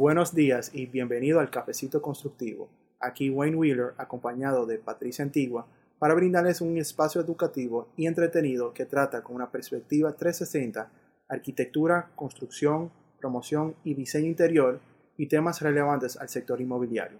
buenos 0.00 0.34
días 0.34 0.70
y 0.72 0.86
bienvenido 0.86 1.40
al 1.40 1.50
Cafecito 1.50 2.00
Constructivo. 2.00 2.70
Aquí 3.00 3.28
Wayne 3.28 3.54
Wheeler, 3.54 3.92
acompañado 3.98 4.64
de 4.64 4.78
Patricia 4.78 5.22
Antigua, 5.22 5.66
para 5.98 6.14
brindarles 6.14 6.62
un 6.62 6.78
espacio 6.78 7.20
educativo 7.20 7.92
y 7.98 8.06
entretenido 8.06 8.72
que 8.72 8.86
trata 8.86 9.22
con 9.22 9.36
una 9.36 9.50
perspectiva 9.50 10.16
360 10.16 10.90
arquitectura, 11.28 12.12
construcción, 12.16 12.90
promoción 13.18 13.76
y 13.84 13.92
diseño 13.92 14.28
interior 14.28 14.80
y 15.18 15.26
temas 15.26 15.60
relevantes 15.60 16.16
al 16.16 16.30
sector 16.30 16.62
inmobiliario. 16.62 17.18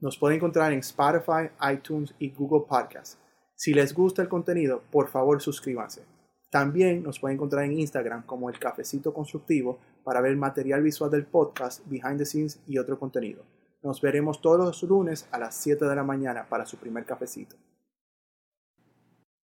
Nos 0.00 0.18
puede 0.18 0.34
encontrar 0.34 0.72
en 0.72 0.80
Spotify, 0.80 1.50
iTunes 1.72 2.12
y 2.18 2.30
Google 2.30 2.66
Podcasts. 2.68 3.16
Si 3.54 3.72
les 3.72 3.94
gusta 3.94 4.22
el 4.22 4.28
contenido, 4.28 4.82
por 4.90 5.06
favor 5.06 5.40
suscríbanse. 5.40 6.02
También 6.50 7.02
nos 7.02 7.20
pueden 7.20 7.36
encontrar 7.36 7.64
en 7.64 7.78
Instagram 7.78 8.24
como 8.24 8.48
el 8.48 8.58
Cafecito 8.58 9.14
Constructivo 9.14 9.78
para 10.08 10.22
ver 10.22 10.34
material 10.38 10.82
visual 10.82 11.10
del 11.10 11.26
podcast, 11.26 11.86
behind 11.86 12.16
the 12.16 12.24
scenes 12.24 12.58
y 12.66 12.78
otro 12.78 12.98
contenido. 12.98 13.42
Nos 13.82 14.00
veremos 14.00 14.40
todos 14.40 14.58
los 14.58 14.82
lunes 14.82 15.28
a 15.30 15.38
las 15.38 15.54
7 15.56 15.84
de 15.84 15.94
la 15.94 16.02
mañana 16.02 16.46
para 16.48 16.64
su 16.64 16.78
primer 16.78 17.04
cafecito. 17.04 17.56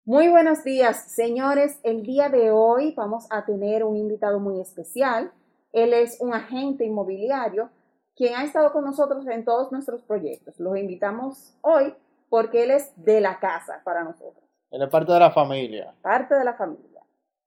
Muy 0.06 0.30
buenos 0.30 0.64
días, 0.64 1.12
señores. 1.12 1.82
El 1.84 2.04
día 2.04 2.30
de 2.30 2.52
hoy 2.52 2.94
vamos 2.96 3.28
a 3.30 3.44
tener 3.44 3.84
un 3.84 3.98
invitado 3.98 4.40
muy 4.40 4.62
especial. 4.62 5.34
Él 5.74 5.92
es 5.92 6.22
un 6.22 6.34
agente 6.34 6.86
inmobiliario 6.86 7.70
quien 8.16 8.36
ha 8.36 8.46
estado 8.46 8.72
con 8.72 8.86
nosotros 8.86 9.28
en 9.28 9.44
todos 9.44 9.70
nuestros 9.74 10.02
proyectos. 10.04 10.58
Los 10.62 10.78
invitamos 10.78 11.58
hoy 11.60 11.94
porque 12.30 12.64
él 12.64 12.72
es 12.72 12.94
de 12.96 13.20
la 13.20 13.38
casa 13.38 13.82
para 13.84 14.06
nosotros. 14.06 14.46
Él 14.72 14.82
es 14.82 14.90
parte 14.90 15.12
de 15.12 15.20
la 15.20 15.32
familia. 15.32 15.94
Parte 16.02 16.36
de 16.36 16.46
la 16.46 16.54
familia. 16.54 16.93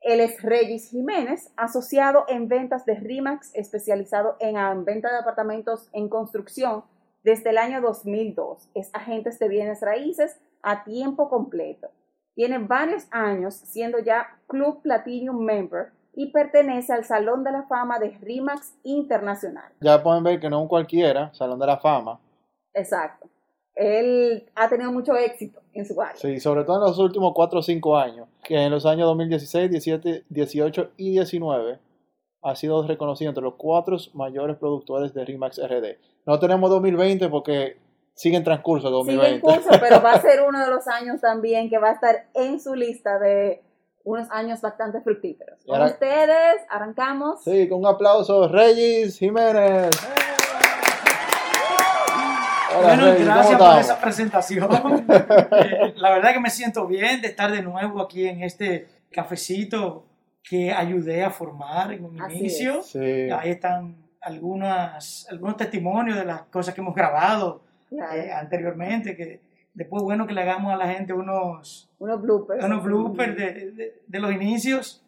Él 0.01 0.21
es 0.21 0.41
Regis 0.43 0.91
Jiménez, 0.91 1.53
asociado 1.57 2.25
en 2.29 2.49
ventas 2.49 2.85
de 2.85 2.95
RIMAX, 2.95 3.55
especializado 3.55 4.37
en 4.41 4.85
venta 4.85 5.11
de 5.11 5.19
apartamentos 5.19 5.89
en 5.93 6.09
construcción 6.09 6.85
desde 7.25 7.51
el 7.51 7.59
año 7.59 7.81
2002. 7.81 8.71
Es 8.75 8.91
agente 8.95 9.31
de 9.31 9.49
bienes 9.49 9.81
raíces 9.81 10.39
a 10.63 10.85
tiempo 10.85 11.29
completo. 11.29 11.91
Tiene 12.35 12.59
varios 12.59 13.09
años 13.11 13.55
siendo 13.55 13.99
ya 13.99 14.39
Club 14.47 14.83
Platinum 14.83 15.43
Member 15.45 15.93
y 16.15 16.31
pertenece 16.31 16.93
al 16.93 17.05
Salón 17.05 17.43
de 17.45 17.53
la 17.53 17.65
Fama 17.65 17.99
de 17.99 18.11
RIMAX 18.11 18.75
Internacional. 18.85 19.73
Ya 19.81 20.03
pueden 20.03 20.23
ver 20.23 20.39
que 20.39 20.49
no 20.49 20.63
un 20.63 20.69
cualquiera, 20.69 21.33
Salón 21.35 21.59
de 21.59 21.67
la 21.67 21.79
Fama. 21.79 22.21
Exacto. 22.75 23.29
Él 23.75 24.51
ha 24.55 24.69
tenido 24.69 24.93
mucho 24.93 25.17
éxito 25.17 25.61
en 25.79 25.87
su 25.87 26.01
área. 26.01 26.17
Sí, 26.17 26.41
sobre 26.41 26.65
todo 26.65 26.77
en 26.77 26.83
los 26.83 26.99
últimos 26.99 27.33
4 27.35 27.59
o 27.59 27.63
5 27.63 27.97
años, 27.97 28.29
que 28.43 28.57
en 28.57 28.71
los 28.71 28.87
años 28.87 29.07
2016, 29.07 29.71
17, 29.71 30.25
18 30.29 30.91
y 30.97 31.11
19 31.11 31.79
ha 32.43 32.55
sido 32.55 32.87
reconocido 32.87 33.31
entre 33.31 33.43
los 33.43 33.55
cuatro 33.55 33.97
mayores 34.15 34.57
productores 34.57 35.13
de 35.13 35.25
RIMAX 35.25 35.59
RD. 35.59 35.97
No 36.27 36.39
tenemos 36.39 36.71
2020 36.71 37.29
porque 37.29 37.77
sigue 38.15 38.37
en 38.37 38.45
transcurso 38.45 38.89
2020. 38.91 39.27
Sigue 39.27 39.35
en 39.35 39.41
curso, 39.41 39.81
pero 39.81 40.01
va 40.01 40.13
a 40.13 40.21
ser 40.21 40.43
uno 40.49 40.61
de 40.61 40.71
los 40.71 40.87
años 40.87 41.21
también 41.21 41.69
que 41.69 41.79
va 41.79 41.91
a 41.91 41.93
estar 41.93 42.27
en 42.35 42.61
su 42.61 42.75
lista 42.75 43.19
de 43.19 43.63
unos 44.05 44.31
años 44.31 44.61
bastante 44.61 45.01
fructíferos. 45.01 45.59
Con 45.67 45.83
ustedes, 45.83 46.61
arrancamos. 46.71 47.43
Sí, 47.43 47.69
con 47.69 47.81
un 47.81 47.87
aplauso, 47.87 48.47
Regis 48.47 49.19
Jiménez. 49.19 49.91
Bueno, 52.83 53.15
gracias 53.19 53.59
por 53.59 53.79
esa 53.79 54.01
presentación. 54.01 54.69
Eh, 55.57 55.95
la 55.97 56.11
verdad 56.11 56.33
que 56.33 56.41
me 56.41 56.51
siento 56.51 56.87
bien 56.87 57.21
de 57.21 57.29
estar 57.29 57.51
de 57.51 57.63
nuevo 57.63 58.01
aquí 58.01 58.27
en 58.27 58.43
este 58.43 58.87
cafecito 59.11 60.05
que 60.43 60.73
ayudé 60.73 61.25
a 61.25 61.31
formar 61.31 61.93
en 61.93 62.05
un 62.05 62.19
inicio. 62.31 62.83
Ahí 63.37 63.51
están 63.51 63.97
algunas, 64.21 65.27
algunos 65.31 65.57
testimonios 65.57 66.17
de 66.17 66.25
las 66.25 66.43
cosas 66.43 66.75
que 66.75 66.81
hemos 66.81 66.95
grabado 66.95 67.63
eh, 67.91 68.31
anteriormente, 68.33 69.17
que 69.17 69.41
después 69.75 70.03
bueno 70.03 70.27
que 70.27 70.35
le 70.35 70.43
hagamos 70.43 70.73
a 70.73 70.77
la 70.77 70.89
gente 70.89 71.13
unos, 71.13 71.89
unos 71.99 72.21
bloopers, 72.21 72.65
unos 72.65 72.83
bloopers 72.83 73.37
de, 73.37 73.95
de, 74.07 74.21
los 74.21 74.33
inicios. 74.33 75.05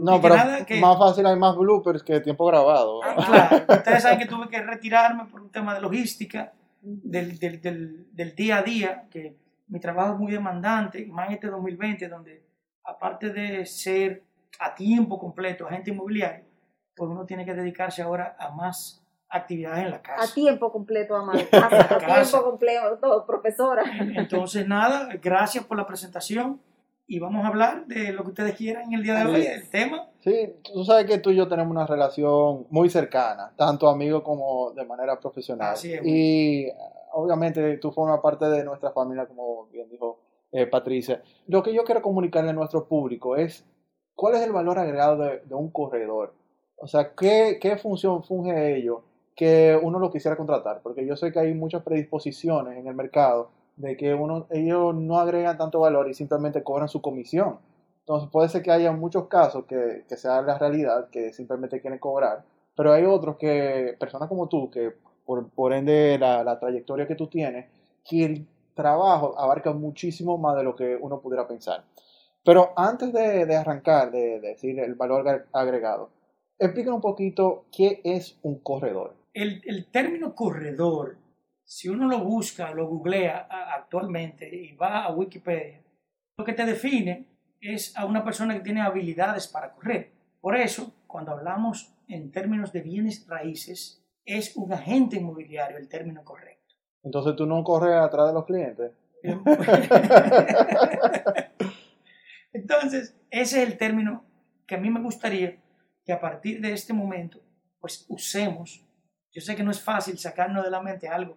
No, 0.00 0.20
pero 0.20 0.36
más 0.80 0.98
fácil 0.98 1.26
hay 1.26 1.36
más 1.36 1.56
bloopers 1.56 2.02
que 2.02 2.20
tiempo 2.20 2.46
grabado. 2.46 3.00
Ah, 3.04 3.14
claro, 3.26 3.64
ustedes 3.68 4.02
saben 4.02 4.18
que 4.18 4.26
tuve 4.26 4.48
que 4.48 4.60
retirarme 4.60 5.26
por 5.26 5.40
un 5.40 5.50
tema 5.50 5.74
de 5.74 5.80
logística 5.80 6.52
del, 6.84 7.38
del, 7.38 7.60
del, 7.60 8.06
del, 8.12 8.34
día 8.34 8.58
a 8.58 8.62
día, 8.62 9.08
que 9.10 9.36
mi 9.68 9.80
trabajo 9.80 10.14
es 10.14 10.18
muy 10.18 10.32
demandante, 10.32 11.06
más 11.06 11.28
en 11.28 11.34
este 11.34 11.48
2020, 11.48 12.08
donde 12.08 12.44
aparte 12.84 13.30
de 13.30 13.64
ser 13.64 14.22
a 14.60 14.74
tiempo 14.74 15.18
completo 15.18 15.66
agente 15.66 15.90
inmobiliario, 15.90 16.44
pues 16.94 17.10
uno 17.10 17.24
tiene 17.24 17.44
que 17.44 17.54
dedicarse 17.54 18.02
ahora 18.02 18.36
a 18.38 18.50
más 18.50 19.04
actividades 19.28 19.84
en 19.84 19.90
la 19.90 20.02
casa. 20.02 20.30
A 20.30 20.34
tiempo 20.34 20.70
completo, 20.70 21.16
Amado. 21.16 21.40
A, 21.52 21.98
tiempo 21.98 22.44
completo, 22.44 22.98
todo, 23.00 23.26
profesora. 23.26 23.82
Entonces, 23.98 24.68
nada, 24.68 25.08
gracias 25.20 25.64
por 25.64 25.76
la 25.76 25.86
presentación 25.86 26.60
y 27.06 27.18
vamos 27.18 27.44
a 27.44 27.48
hablar 27.48 27.86
de 27.86 28.12
lo 28.12 28.22
que 28.22 28.30
ustedes 28.30 28.56
quieran 28.56 28.84
en 28.84 28.94
el 28.94 29.02
día 29.02 29.14
de 29.16 29.26
hoy, 29.26 29.46
el 29.46 29.68
tema. 29.68 30.08
Sí, 30.20 30.54
tú 30.62 30.84
sabes 30.84 31.06
que 31.06 31.18
tú 31.18 31.30
y 31.30 31.36
yo 31.36 31.48
tenemos 31.48 31.70
una 31.70 31.86
relación 31.86 32.66
muy 32.70 32.88
cercana, 32.88 33.52
tanto 33.56 33.88
amigos 33.88 34.22
como 34.22 34.72
de 34.72 34.84
manera 34.84 35.20
profesional. 35.20 35.74
Así 35.74 35.92
es, 35.92 36.00
y 36.04 36.66
obviamente 37.12 37.76
tú 37.78 37.92
formas 37.92 38.20
parte 38.20 38.46
de 38.46 38.64
nuestra 38.64 38.90
familia, 38.90 39.26
como 39.26 39.66
bien 39.66 39.88
dijo 39.90 40.20
eh, 40.52 40.66
Patricia. 40.66 41.22
Lo 41.46 41.62
que 41.62 41.74
yo 41.74 41.84
quiero 41.84 42.00
comunicarle 42.00 42.50
a 42.50 42.54
nuestro 42.54 42.88
público 42.88 43.36
es 43.36 43.66
cuál 44.14 44.36
es 44.36 44.42
el 44.42 44.52
valor 44.52 44.78
agregado 44.78 45.18
de, 45.18 45.42
un 45.54 45.70
corredor. 45.70 46.34
O 46.76 46.86
sea, 46.86 47.14
¿qué, 47.14 47.58
qué 47.60 47.76
función 47.76 48.24
funge 48.24 48.76
ello 48.76 49.04
que 49.36 49.78
uno 49.80 49.98
lo 49.98 50.10
quisiera 50.10 50.36
contratar, 50.36 50.80
porque 50.82 51.04
yo 51.04 51.16
sé 51.16 51.32
que 51.32 51.40
hay 51.40 51.54
muchas 51.54 51.82
predisposiciones 51.82 52.78
en 52.78 52.86
el 52.86 52.94
mercado 52.94 53.50
de 53.76 53.96
que 53.96 54.14
uno, 54.14 54.46
ellos 54.50 54.94
no 54.94 55.18
agregan 55.18 55.58
tanto 55.58 55.80
valor 55.80 56.08
y 56.08 56.14
simplemente 56.14 56.62
cobran 56.62 56.88
su 56.88 57.00
comisión. 57.00 57.58
Entonces 58.00 58.28
puede 58.30 58.48
ser 58.48 58.62
que 58.62 58.70
haya 58.70 58.92
muchos 58.92 59.28
casos 59.28 59.64
que, 59.66 60.04
que 60.08 60.16
sea 60.16 60.42
la 60.42 60.58
realidad, 60.58 61.08
que 61.10 61.32
simplemente 61.32 61.80
quieren 61.80 61.98
cobrar, 61.98 62.44
pero 62.76 62.92
hay 62.92 63.04
otros 63.04 63.36
que, 63.36 63.96
personas 63.98 64.28
como 64.28 64.48
tú, 64.48 64.70
que 64.70 64.92
por, 65.24 65.48
por 65.50 65.72
ende 65.72 66.18
la, 66.18 66.44
la, 66.44 66.58
trayectoria 66.58 67.06
que 67.06 67.14
tú 67.14 67.28
tienes, 67.28 67.66
que 68.04 68.24
el 68.24 68.46
trabajo 68.74 69.38
abarca 69.38 69.72
muchísimo 69.72 70.36
más 70.36 70.56
de 70.56 70.64
lo 70.64 70.76
que 70.76 70.96
uno 71.00 71.20
pudiera 71.20 71.48
pensar. 71.48 71.84
Pero 72.44 72.72
antes 72.76 73.12
de, 73.12 73.46
de 73.46 73.56
arrancar, 73.56 74.10
de, 74.10 74.40
de 74.40 74.48
decir 74.48 74.78
el 74.78 74.94
valor 74.96 75.46
agregado, 75.52 76.10
explica 76.58 76.92
un 76.92 77.00
poquito 77.00 77.64
qué 77.72 78.00
es 78.04 78.38
un 78.42 78.58
corredor 78.58 79.14
el, 79.34 79.86
término 79.90 80.34
corredor, 80.34 81.16
si 81.64 81.88
uno 81.88 82.06
lo 82.06 82.20
busca, 82.20 82.72
lo 82.72 82.86
googlea 82.86 83.48
actualmente 83.48 84.48
y 84.54 84.76
va 84.76 85.04
a 85.04 85.12
Wikipedia, 85.12 85.82
lo 86.36 86.44
que 86.44 86.52
te 86.52 86.66
define 86.66 87.28
es 87.60 87.96
a 87.96 88.04
una 88.04 88.24
persona 88.24 88.54
que 88.54 88.60
tiene 88.60 88.82
habilidades 88.82 89.48
para 89.48 89.72
correr. 89.72 90.12
Por 90.40 90.56
eso, 90.56 90.94
cuando 91.06 91.32
hablamos 91.32 91.94
en 92.08 92.30
términos 92.30 92.72
de 92.72 92.82
bienes 92.82 93.26
raíces, 93.26 94.04
es 94.24 94.56
un 94.56 94.72
agente 94.72 95.16
inmobiliario 95.16 95.78
el 95.78 95.88
término 95.88 96.22
correcto. 96.24 96.74
Entonces 97.02 97.34
tú 97.36 97.46
no 97.46 97.64
corres 97.64 97.94
atrás 97.94 98.28
de 98.28 98.34
los 98.34 98.44
clientes. 98.44 98.92
Entonces, 102.52 103.16
ese 103.30 103.62
es 103.62 103.68
el 103.68 103.78
término 103.78 104.24
que 104.66 104.74
a 104.74 104.78
mí 104.78 104.90
me 104.90 105.00
gustaría 105.00 105.56
que 106.04 106.12
a 106.12 106.20
partir 106.20 106.60
de 106.60 106.72
este 106.72 106.92
momento, 106.92 107.40
pues 107.80 108.04
usemos 108.08 108.84
yo 109.34 109.40
sé 109.40 109.56
que 109.56 109.64
no 109.64 109.72
es 109.72 109.82
fácil 109.82 110.16
sacarnos 110.16 110.64
de 110.64 110.70
la 110.70 110.80
mente 110.80 111.08
algo 111.08 111.36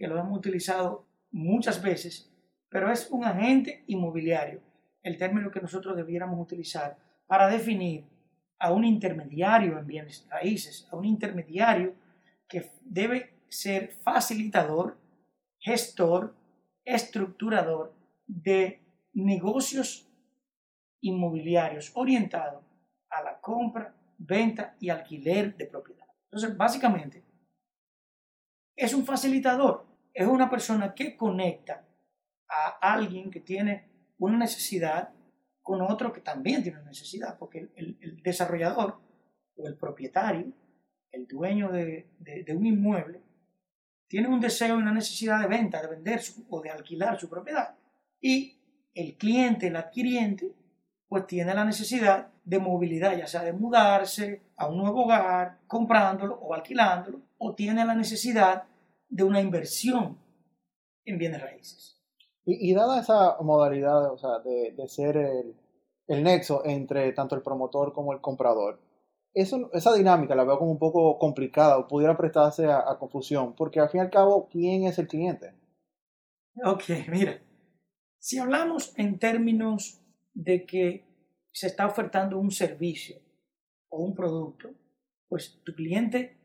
que 0.00 0.08
lo 0.08 0.18
hemos 0.18 0.38
utilizado 0.38 1.04
muchas 1.30 1.82
veces, 1.82 2.32
pero 2.70 2.90
es 2.90 3.10
un 3.10 3.22
agente 3.22 3.84
inmobiliario, 3.86 4.62
el 5.02 5.18
término 5.18 5.50
que 5.50 5.60
nosotros 5.60 5.94
debiéramos 5.94 6.40
utilizar 6.40 6.96
para 7.26 7.48
definir 7.48 8.06
a 8.58 8.72
un 8.72 8.86
intermediario 8.86 9.78
en 9.78 9.86
bienes 9.86 10.26
raíces, 10.30 10.88
a 10.90 10.96
un 10.96 11.04
intermediario 11.04 11.92
que 12.48 12.70
debe 12.80 13.34
ser 13.50 13.90
facilitador, 14.02 14.96
gestor, 15.58 16.34
estructurador 16.82 17.92
de 18.26 18.80
negocios 19.12 20.08
inmobiliarios 21.02 21.92
orientados 21.94 22.64
a 23.10 23.22
la 23.22 23.38
compra, 23.38 23.94
venta 24.16 24.76
y 24.80 24.88
alquiler 24.88 25.54
de 25.58 25.66
propiedad. 25.66 26.06
Entonces, 26.24 26.56
básicamente, 26.56 27.22
es 28.74 28.94
un 28.94 29.04
facilitador, 29.04 29.89
es 30.14 30.26
una 30.26 30.50
persona 30.50 30.94
que 30.94 31.16
conecta 31.16 31.84
a 32.48 32.92
alguien 32.92 33.30
que 33.30 33.40
tiene 33.40 33.88
una 34.18 34.38
necesidad 34.38 35.10
con 35.62 35.82
otro 35.82 36.12
que 36.12 36.20
también 36.20 36.62
tiene 36.62 36.78
una 36.78 36.88
necesidad, 36.88 37.38
porque 37.38 37.70
el, 37.76 38.22
desarrollador 38.22 39.00
o 39.56 39.66
el 39.66 39.76
propietario, 39.76 40.52
el 41.12 41.26
dueño 41.26 41.70
de, 41.70 42.08
un 42.56 42.66
inmueble, 42.66 43.22
tiene 44.08 44.28
un 44.28 44.40
deseo 44.40 44.76
y 44.76 44.82
una 44.82 44.92
necesidad 44.92 45.40
de 45.40 45.46
venta, 45.46 45.80
de 45.80 45.88
vender 45.88 46.20
o 46.48 46.60
de 46.60 46.70
alquilar 46.70 47.20
su 47.20 47.28
propiedad. 47.28 47.76
Y 48.20 48.58
el 48.94 49.16
cliente, 49.16 49.68
el 49.68 49.76
adquiriente, 49.76 50.52
pues 51.08 51.26
tiene 51.26 51.54
la 51.54 51.64
necesidad 51.64 52.28
de 52.44 52.58
movilidad, 52.58 53.16
ya 53.16 53.26
sea 53.26 53.42
de 53.44 53.52
mudarse 53.52 54.42
a 54.56 54.66
un 54.66 54.78
nuevo 54.78 55.04
hogar, 55.04 55.58
comprándolo 55.66 56.34
o 56.34 56.54
alquilándolo, 56.54 57.22
o 57.38 57.54
tiene 57.54 57.84
la 57.84 57.94
necesidad 57.94 58.64
de 59.10 59.24
una 59.24 59.40
inversión 59.40 60.18
en 61.04 61.18
bienes 61.18 61.42
raíces. 61.42 62.00
Y, 62.44 62.70
y 62.70 62.74
dada 62.74 63.00
esa 63.00 63.36
modalidad, 63.42 64.12
o 64.12 64.16
sea, 64.16 64.38
de, 64.38 64.72
de 64.72 64.88
ser 64.88 65.16
el, 65.16 65.54
el, 66.06 66.22
nexo 66.22 66.64
entre 66.64 67.12
tanto 67.12 67.34
el 67.34 67.42
promotor 67.42 67.92
como 67.92 68.12
el 68.12 68.20
comprador, 68.20 68.80
eso, 69.34 69.70
esa 69.72 69.92
dinámica 69.94 70.34
la 70.34 70.44
veo 70.44 70.58
como 70.58 70.72
un 70.72 70.78
poco 70.78 71.18
complicada 71.18 71.78
o 71.78 71.86
pudiera 71.86 72.16
prestarse 72.16 72.66
a, 72.66 72.90
a 72.90 72.98
confusión, 72.98 73.54
porque 73.54 73.80
al 73.80 73.90
fin 73.90 73.98
y 74.00 74.04
al 74.04 74.10
cabo, 74.10 74.48
¿quién 74.48 74.84
es 74.84 74.98
el 74.98 75.06
cliente? 75.06 75.54
Ok, 76.64 76.84
mira, 77.08 77.40
si 78.18 78.38
hablamos 78.38 78.92
en 78.96 79.18
términos 79.18 80.00
de 80.32 80.66
que 80.66 81.04
se 81.52 81.66
está 81.66 81.86
ofertando 81.86 82.38
un 82.38 82.50
servicio 82.50 83.16
o 83.88 84.02
un 84.02 84.14
producto, 84.14 84.70
pues 85.28 85.60
tu 85.64 85.74
cliente 85.74 86.38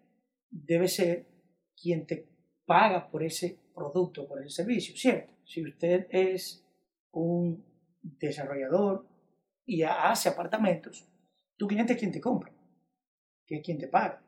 debe 0.49 0.87
ser 0.87 1.27
quien 1.75 2.05
te 2.05 2.34
paga 2.65 3.09
por 3.09 3.23
ese 3.23 3.59
producto, 3.73 4.27
por 4.27 4.39
ese 4.41 4.49
servicio, 4.49 4.95
¿cierto? 4.95 5.33
Si 5.43 5.63
usted 5.63 6.07
es 6.09 6.65
un 7.11 7.63
desarrollador 8.01 9.07
y 9.65 9.83
hace 9.83 10.29
apartamentos, 10.29 11.07
tu 11.57 11.67
cliente 11.67 11.93
es 11.93 11.99
quien 11.99 12.11
te 12.11 12.21
compra, 12.21 12.51
que 13.45 13.57
es 13.57 13.65
quien 13.65 13.77
te 13.77 13.87
paga. 13.87 14.21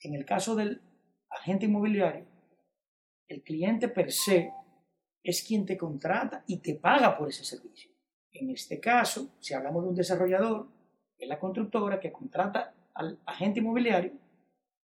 En 0.00 0.14
el 0.14 0.24
caso 0.24 0.54
del 0.54 0.80
agente 1.28 1.66
inmobiliario, 1.66 2.26
el 3.28 3.42
cliente 3.42 3.88
per 3.88 4.10
se 4.10 4.52
es 5.22 5.44
quien 5.46 5.66
te 5.66 5.76
contrata 5.76 6.42
y 6.46 6.58
te 6.58 6.74
paga 6.74 7.16
por 7.16 7.28
ese 7.28 7.44
servicio. 7.44 7.90
En 8.32 8.50
este 8.50 8.80
caso, 8.80 9.36
si 9.38 9.54
hablamos 9.54 9.82
de 9.84 9.88
un 9.90 9.94
desarrollador, 9.94 10.68
es 11.18 11.28
la 11.28 11.38
constructora 11.38 12.00
que 12.00 12.10
contrata 12.10 12.74
al 12.94 13.20
agente 13.26 13.60
inmobiliario 13.60 14.12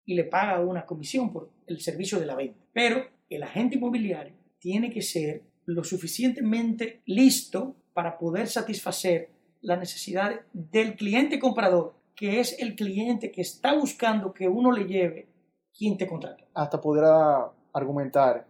y 0.05 0.15
le 0.15 0.23
paga 0.25 0.59
una 0.61 0.85
comisión 0.85 1.31
por 1.31 1.49
el 1.67 1.81
servicio 1.81 2.19
de 2.19 2.25
la 2.25 2.35
venta. 2.35 2.59
Pero 2.73 3.03
el 3.29 3.43
agente 3.43 3.75
inmobiliario 3.75 4.33
tiene 4.59 4.91
que 4.91 5.01
ser 5.01 5.43
lo 5.65 5.83
suficientemente 5.83 7.01
listo 7.05 7.75
para 7.93 8.17
poder 8.17 8.47
satisfacer 8.47 9.29
la 9.61 9.77
necesidad 9.77 10.41
del 10.53 10.95
cliente 10.95 11.39
comprador, 11.39 11.95
que 12.15 12.39
es 12.39 12.59
el 12.59 12.75
cliente 12.75 13.31
que 13.31 13.41
está 13.41 13.73
buscando 13.73 14.33
que 14.33 14.47
uno 14.47 14.71
le 14.71 14.85
lleve 14.85 15.27
quien 15.75 15.97
te 15.97 16.07
contrata. 16.07 16.45
Hasta 16.53 16.79
pudiera 16.79 17.51
argumentar 17.73 18.47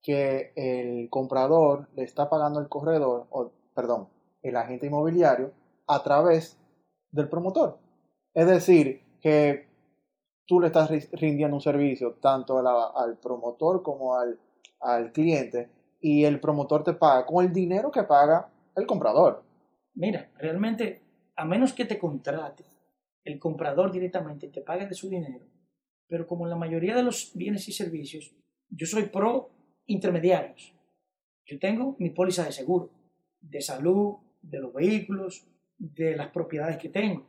que 0.00 0.52
el 0.56 1.08
comprador 1.10 1.88
le 1.94 2.04
está 2.04 2.28
pagando 2.28 2.58
al 2.58 2.68
corredor, 2.68 3.26
o 3.30 3.52
perdón, 3.74 4.08
el 4.42 4.56
agente 4.56 4.86
inmobiliario, 4.86 5.52
a 5.86 6.02
través 6.02 6.58
del 7.10 7.28
promotor. 7.28 7.78
Es 8.34 8.46
decir, 8.46 9.02
que 9.20 9.68
tú 10.52 10.60
le 10.60 10.66
estás 10.66 10.90
rindiendo 11.12 11.56
un 11.56 11.62
servicio 11.62 12.18
tanto 12.20 12.58
al 12.58 13.16
promotor 13.16 13.82
como 13.82 14.14
al, 14.14 14.38
al 14.80 15.10
cliente 15.10 15.70
y 15.98 16.24
el 16.24 16.40
promotor 16.40 16.84
te 16.84 16.92
paga 16.92 17.24
con 17.24 17.42
el 17.42 17.50
dinero 17.50 17.90
que 17.90 18.02
paga 18.02 18.50
el 18.76 18.86
comprador. 18.86 19.42
Mira, 19.94 20.30
realmente, 20.36 21.00
a 21.36 21.46
menos 21.46 21.72
que 21.72 21.86
te 21.86 21.98
contrate 21.98 22.64
el 23.24 23.38
comprador 23.38 23.90
directamente 23.90 24.48
te 24.48 24.60
pague 24.60 24.86
de 24.86 24.94
su 24.94 25.08
dinero, 25.08 25.46
pero 26.06 26.26
como 26.26 26.46
la 26.46 26.56
mayoría 26.56 26.94
de 26.94 27.02
los 27.02 27.32
bienes 27.34 27.66
y 27.70 27.72
servicios, 27.72 28.30
yo 28.68 28.84
soy 28.86 29.04
pro 29.04 29.48
intermediarios. 29.86 30.74
Yo 31.46 31.58
tengo 31.58 31.96
mi 31.98 32.10
póliza 32.10 32.44
de 32.44 32.52
seguro, 32.52 32.90
de 33.40 33.62
salud, 33.62 34.16
de 34.42 34.60
los 34.60 34.74
vehículos, 34.74 35.46
de 35.78 36.14
las 36.14 36.28
propiedades 36.28 36.76
que 36.76 36.90
tengo. 36.90 37.24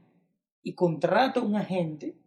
Y 0.61 0.75
contrato 0.75 1.39
a 1.39 1.43
un 1.43 1.55
agente, 1.55 2.17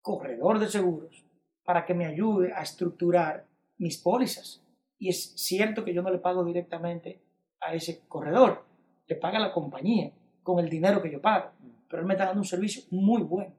corredor 0.00 0.58
de 0.58 0.68
seguros, 0.68 1.24
para 1.64 1.84
que 1.84 1.94
me 1.94 2.06
ayude 2.06 2.52
a 2.52 2.62
estructurar 2.62 3.46
mis 3.78 3.98
pólizas. 3.98 4.64
Y 4.98 5.08
es 5.08 5.34
cierto 5.36 5.84
que 5.84 5.94
yo 5.94 6.02
no 6.02 6.10
le 6.10 6.18
pago 6.18 6.44
directamente 6.44 7.22
a 7.60 7.74
ese 7.74 8.06
corredor, 8.08 8.64
le 9.06 9.16
paga 9.16 9.38
la 9.38 9.52
compañía 9.52 10.12
con 10.42 10.58
el 10.58 10.68
dinero 10.68 11.02
que 11.02 11.10
yo 11.10 11.20
pago. 11.20 11.52
Pero 11.88 12.02
él 12.02 12.06
me 12.06 12.14
está 12.14 12.26
dando 12.26 12.40
un 12.40 12.46
servicio 12.46 12.82
muy 12.90 13.22
bueno. 13.22 13.54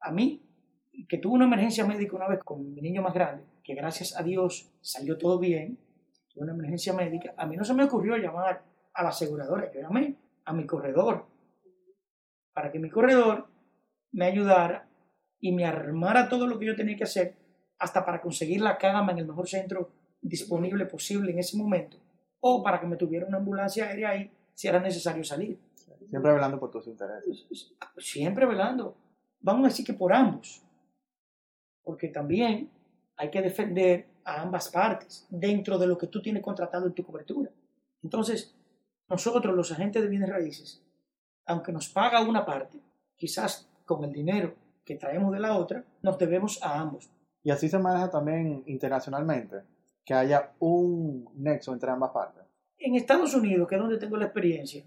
A 0.00 0.10
mí, 0.10 0.42
que 1.08 1.18
tuve 1.18 1.34
una 1.34 1.46
emergencia 1.46 1.86
médica 1.86 2.16
una 2.16 2.28
vez 2.28 2.40
con 2.44 2.74
mi 2.74 2.80
niño 2.80 3.02
más 3.02 3.14
grande, 3.14 3.44
que 3.62 3.74
gracias 3.74 4.18
a 4.18 4.22
Dios 4.22 4.72
salió 4.80 5.16
todo 5.16 5.38
bien, 5.38 5.78
tuve 6.32 6.44
una 6.44 6.52
emergencia 6.52 6.92
médica, 6.92 7.34
a 7.36 7.46
mí 7.46 7.56
no 7.56 7.64
se 7.64 7.74
me 7.74 7.84
ocurrió 7.84 8.16
llamar 8.16 8.64
a 8.92 9.02
la 9.02 9.08
aseguradora, 9.08 9.72
yo 9.72 9.80
llamé 9.80 10.16
a 10.44 10.52
mi 10.52 10.66
corredor 10.66 11.26
para 12.52 12.70
que 12.70 12.78
mi 12.78 12.90
corredor 12.90 13.48
me 14.12 14.26
ayudara 14.26 14.88
y 15.42 15.52
me 15.52 15.66
armara 15.66 16.28
todo 16.28 16.46
lo 16.46 16.58
que 16.58 16.66
yo 16.66 16.76
tenía 16.76 16.96
que 16.96 17.04
hacer 17.04 17.34
hasta 17.78 18.04
para 18.06 18.22
conseguir 18.22 18.60
la 18.60 18.78
cama 18.78 19.12
en 19.12 19.18
el 19.18 19.26
mejor 19.26 19.48
centro 19.48 19.90
disponible 20.22 20.86
posible 20.86 21.32
en 21.32 21.40
ese 21.40 21.56
momento 21.56 21.98
o 22.40 22.62
para 22.62 22.80
que 22.80 22.86
me 22.86 22.96
tuviera 22.96 23.26
una 23.26 23.38
ambulancia 23.38 23.88
aérea 23.88 24.10
ahí 24.10 24.30
si 24.54 24.68
era 24.68 24.78
necesario 24.78 25.24
salir. 25.24 25.58
Siempre 26.08 26.32
velando 26.32 26.60
por 26.60 26.70
tus 26.70 26.86
intereses. 26.86 27.46
Siempre 27.98 28.46
velando. 28.46 28.96
Vamos 29.40 29.64
a 29.64 29.68
decir 29.68 29.84
que 29.84 29.94
por 29.94 30.12
ambos. 30.12 30.62
Porque 31.82 32.08
también 32.08 32.70
hay 33.16 33.30
que 33.30 33.42
defender 33.42 34.06
a 34.24 34.42
ambas 34.42 34.68
partes 34.68 35.26
dentro 35.30 35.76
de 35.76 35.88
lo 35.88 35.98
que 35.98 36.06
tú 36.06 36.22
tienes 36.22 36.42
contratado 36.42 36.86
en 36.86 36.92
tu 36.92 37.02
cobertura. 37.02 37.50
Entonces, 38.02 38.54
nosotros, 39.08 39.56
los 39.56 39.72
agentes 39.72 40.02
de 40.02 40.08
bienes 40.08 40.28
raíces, 40.28 40.82
aunque 41.46 41.72
nos 41.72 41.88
paga 41.88 42.20
una 42.20 42.44
parte, 42.44 42.78
quizás 43.16 43.68
con 43.84 44.04
el 44.04 44.12
dinero 44.12 44.54
que 44.92 44.98
traemos 44.98 45.32
de 45.32 45.40
la 45.40 45.56
otra, 45.56 45.84
nos 46.02 46.18
debemos 46.18 46.62
a 46.62 46.78
ambos. 46.78 47.10
Y 47.42 47.50
así 47.50 47.68
se 47.68 47.78
maneja 47.78 48.10
también 48.10 48.62
internacionalmente, 48.66 49.62
que 50.04 50.14
haya 50.14 50.52
un 50.58 51.28
nexo 51.34 51.72
entre 51.72 51.90
ambas 51.90 52.10
partes. 52.10 52.42
En 52.78 52.94
Estados 52.94 53.34
Unidos, 53.34 53.66
que 53.68 53.76
es 53.76 53.80
donde 53.80 53.98
tengo 53.98 54.16
la 54.16 54.26
experiencia, 54.26 54.84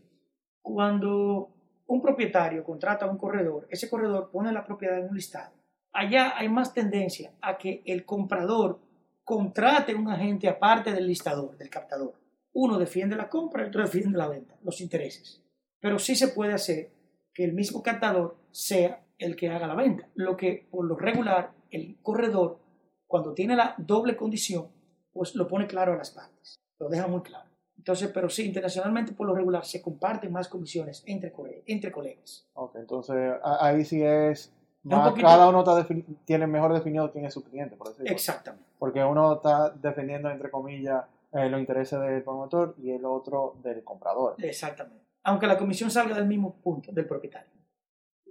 cuando 0.62 1.50
un 1.88 2.02
propietario 2.02 2.63
contrata 2.63 3.06
a 3.06 3.10
un 3.10 3.18
corredor, 3.18 3.68
ese 3.69 3.90
corredor 3.90 4.30
pone 4.31 4.52
la 4.52 4.66
propiedad 4.66 5.00
en 5.00 5.10
un 5.10 5.16
listado. 5.16 5.54
Allá 5.92 6.38
hay 6.38 6.50
más 6.50 6.74
tendencia 6.74 7.31
a 7.42 7.58
que 7.58 7.81
el 7.86 8.06
comprador 8.06 8.80
contrate 9.24 9.96
un 9.96 10.10
agente 10.10 10.48
aparte 10.48 10.92
del 10.94 11.08
listador, 11.08 11.58
del 11.58 11.69
captador. 11.69 12.13
Uno 12.54 12.78
defiende 12.78 13.15
la 13.15 13.30
compra 13.30 13.63
y 13.63 13.68
otro 13.68 13.82
defiende 13.82 14.18
la 14.18 14.27
venta, 14.27 14.56
los 14.63 14.82
intereses. 14.82 15.41
Pero 15.80 15.98
sí 15.98 16.15
se 16.15 16.30
puede 16.30 16.53
hacer 16.53 16.91
que 17.34 17.44
el 17.44 17.53
mismo 17.53 17.84
captador 17.84 18.38
sea 18.51 19.05
el 19.17 19.36
que 19.36 19.50
haga 19.50 19.67
la 19.67 19.75
venta. 19.75 20.10
Lo 20.15 20.36
que 20.38 20.67
por 20.69 20.86
lo 20.86 20.95
regular 20.95 21.51
el 21.72 21.98
corredor, 22.01 22.60
cuando 23.07 23.34
tiene 23.34 23.55
la 23.55 23.75
doble 23.77 24.15
condición, 24.15 24.67
pues 25.13 25.36
lo 25.36 25.48
pone 25.48 25.67
claro 25.67 25.93
a 25.93 25.98
las 25.98 26.12
partes, 26.12 26.55
lo 26.79 26.89
deja 26.89 27.07
muy 27.07 27.22
claro. 27.22 27.50
Entonces, 27.77 28.10
pero 28.13 28.29
sí, 28.29 28.45
internacionalmente 28.45 29.12
por 29.13 29.27
lo 29.27 29.36
regular 29.36 29.63
se 29.65 29.81
comparten 29.81 30.31
más 30.31 30.48
comisiones 30.48 31.03
entre, 31.05 31.34
entre 31.67 31.91
colegas. 31.91 32.48
Ok, 32.53 32.75
entonces 32.77 33.34
ahí 33.43 33.86
sí 33.86 34.01
es 34.01 34.51
más, 34.84 35.10
poquito... 35.10 35.27
cada 35.27 35.50
uno 35.50 35.60
está 35.60 35.88
tiene 36.25 36.48
mejor 36.48 36.74
definido 36.74 37.12
quién 37.12 37.25
es 37.25 37.34
su 37.34 37.43
cliente, 37.43 37.75
por 37.75 37.89
decirlo. 37.89 38.12
Exactamente. 38.12 38.69
Porque 38.79 39.03
uno 39.03 39.36
está 39.36 39.69
defendiendo, 39.69 40.29
entre 40.29 40.50
comillas, 40.50 41.05
eh, 41.31 41.50
los 41.50 41.60
intereses 41.60 42.00
del 42.00 42.24
promotor 42.24 42.75
y 42.77 42.91
el 42.91 43.05
otro 43.05 43.55
del 43.63 43.84
comprador. 43.84 44.36
Exactamente. 44.39 45.03
Aunque 45.24 45.48
la 45.48 45.57
comisión 45.57 45.89
salga 45.89 46.15
del 46.15 46.27
mismo 46.27 46.55
punto, 46.55 46.91
del 46.91 47.07
propietario. 47.07 47.51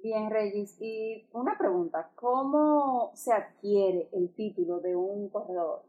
Bien, 0.04 0.30
Regis. 0.30 0.76
Y 0.82 1.26
una 1.32 1.56
pregunta, 1.56 2.10
¿cómo 2.14 3.10
se 3.14 3.32
adquiere 3.32 4.10
el 4.12 4.34
título 4.34 4.80
de 4.80 4.94
un 4.94 5.30
corredor 5.30 5.82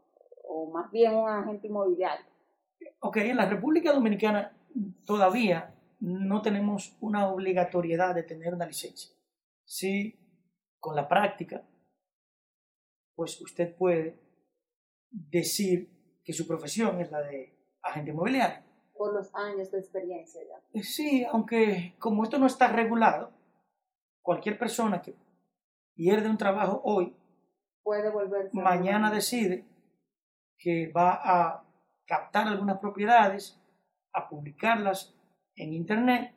o 0.48 0.70
más 0.72 0.90
bien 0.90 1.14
un 1.14 1.28
agente 1.28 1.66
inmobiliario? 1.66 2.24
Ok, 3.00 3.18
en 3.18 3.36
la 3.36 3.46
República 3.46 3.92
Dominicana 3.92 4.56
todavía 5.04 5.74
no 6.00 6.40
tenemos 6.40 6.96
una 7.02 7.28
obligatoriedad 7.28 8.14
de 8.14 8.22
tener 8.22 8.54
una 8.54 8.64
licencia. 8.64 9.14
Sí, 9.66 10.18
con 10.80 10.96
la 10.96 11.06
práctica, 11.06 11.62
pues 13.16 13.38
usted 13.42 13.76
puede 13.76 14.18
decir 15.10 16.22
que 16.24 16.32
su 16.32 16.46
profesión 16.46 17.02
es 17.02 17.10
la 17.10 17.20
de 17.20 17.54
agente 17.82 18.12
inmobiliario. 18.12 18.64
Por 18.94 19.12
los 19.12 19.34
años 19.34 19.70
de 19.70 19.78
experiencia 19.78 20.40
ya. 20.42 20.56
Eh, 20.72 20.82
sí, 20.82 21.26
aunque 21.30 21.96
como 21.98 22.24
esto 22.24 22.38
no 22.38 22.46
está 22.46 22.68
regulado, 22.68 23.35
cualquier 24.26 24.58
persona 24.58 25.00
que 25.00 25.14
pierde 25.94 26.28
un 26.28 26.36
trabajo 26.36 26.82
hoy, 26.84 27.16
puede 27.82 28.10
volver. 28.10 28.50
Mañana 28.52 29.10
decide 29.10 29.64
que 30.58 30.92
va 30.92 31.20
a 31.22 31.64
captar 32.04 32.46
algunas 32.48 32.78
propiedades, 32.78 33.58
a 34.12 34.28
publicarlas 34.28 35.14
en 35.54 35.72
internet 35.72 36.34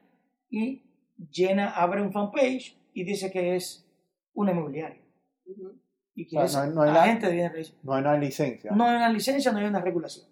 y 0.50 0.84
llena, 1.31 1.72
abre 1.72 2.01
un 2.01 2.13
fanpage 2.13 2.77
y 2.93 3.03
dice 3.03 3.31
que 3.31 3.55
es 3.55 3.86
una 4.34 4.51
inmobiliaria. 4.51 5.01
Uh 5.46 5.55
-huh 5.55 5.79
y 6.19 6.27
que 6.27 6.38
o 6.38 6.46
sea, 6.50 6.65
no, 6.65 6.81
hay, 6.81 6.91
no, 6.91 6.98
hay 6.98 7.10
agente 7.10 7.27
de 7.27 7.31
bienes 7.31 7.53
raíces. 7.53 7.77
No 7.81 7.93
hay 7.93 8.01
una 8.01 8.17
licencia. 8.17 8.72
No 8.72 8.84
hay 8.84 8.96
una 8.98 9.10
licencia, 9.10 9.51
no 9.53 9.60
hay 9.60 9.65
una 9.65 9.79
regulación 9.79 10.27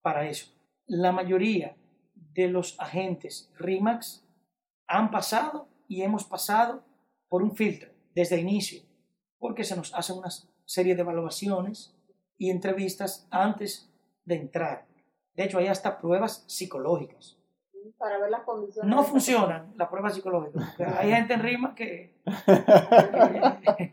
para 0.00 0.26
eso. 0.26 0.50
La 0.86 1.12
mayoría 1.12 1.76
de 2.14 2.48
los 2.48 2.80
agentes 2.80 3.52
RIMAX 3.58 4.26
han 4.86 5.10
pasado 5.10 5.68
y 5.88 6.00
hemos 6.00 6.24
pasado 6.24 6.84
por 7.28 7.42
un 7.42 7.54
filtro 7.54 7.90
desde 8.14 8.36
el 8.36 8.42
inicio, 8.42 8.82
porque 9.38 9.64
se 9.64 9.76
nos 9.76 9.94
hace 9.94 10.12
una 10.12 10.28
serie 10.64 10.94
de 10.94 11.02
evaluaciones 11.02 11.94
y 12.38 12.50
entrevistas 12.50 13.26
antes 13.30 13.90
de 14.24 14.36
entrar. 14.36 14.86
De 15.34 15.44
hecho, 15.44 15.58
hay 15.58 15.68
hasta 15.68 15.98
pruebas 15.98 16.44
psicológicas. 16.46 17.38
Para 17.98 18.18
ver 18.18 18.30
las 18.30 18.42
condiciones. 18.42 18.94
No 18.94 19.04
funcionan 19.04 19.72
las 19.76 19.88
pruebas 19.88 20.14
psicológicas. 20.14 20.74
Hay 20.98 21.10
gente 21.10 21.34
en 21.34 21.40
Rima 21.40 21.74
que... 21.74 22.16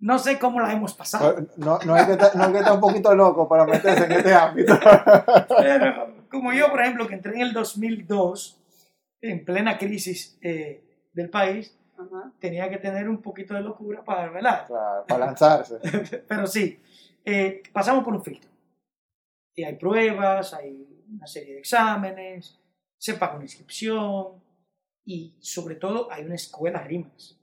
no 0.00 0.18
sé 0.18 0.38
cómo 0.38 0.60
la 0.60 0.72
hemos 0.72 0.94
pasado. 0.94 1.46
No, 1.56 1.78
no, 1.86 1.94
hay 1.94 2.06
que 2.06 2.12
estar, 2.12 2.34
no 2.34 2.44
hay 2.44 2.52
que 2.52 2.58
estar 2.58 2.74
un 2.74 2.80
poquito 2.80 3.14
loco 3.14 3.48
para 3.48 3.64
meterse 3.64 4.04
en 4.04 4.12
este 4.12 4.34
ámbito. 4.34 4.78
Pero, 5.58 6.14
como 6.30 6.52
yo, 6.52 6.70
por 6.70 6.80
ejemplo, 6.80 7.06
que 7.06 7.14
entré 7.14 7.34
en 7.34 7.42
el 7.42 7.52
2002, 7.52 8.58
en 9.20 9.44
plena 9.44 9.78
crisis 9.78 10.38
eh, 10.42 10.82
del 11.12 11.30
país, 11.30 11.76
Ajá. 12.00 12.32
tenía 12.38 12.68
que 12.70 12.78
tener 12.78 13.08
un 13.08 13.20
poquito 13.20 13.54
de 13.54 13.60
locura 13.62 14.02
para 14.04 14.30
velar. 14.30 14.66
Claro, 14.66 15.04
para 15.06 15.26
lanzarse. 15.26 15.78
Pero 16.28 16.46
sí, 16.46 16.80
eh, 17.24 17.62
pasamos 17.72 18.04
por 18.04 18.14
un 18.14 18.22
filtro. 18.22 18.50
Y 19.54 19.64
hay 19.64 19.76
pruebas, 19.76 20.54
hay 20.54 21.04
una 21.08 21.26
serie 21.26 21.54
de 21.54 21.58
exámenes, 21.60 22.58
se 22.96 23.14
paga 23.14 23.34
una 23.34 23.44
inscripción 23.44 24.42
y 25.04 25.36
sobre 25.40 25.74
todo 25.76 26.10
hay 26.10 26.24
una 26.24 26.34
escuela 26.36 26.82
RIMAX. 26.82 27.38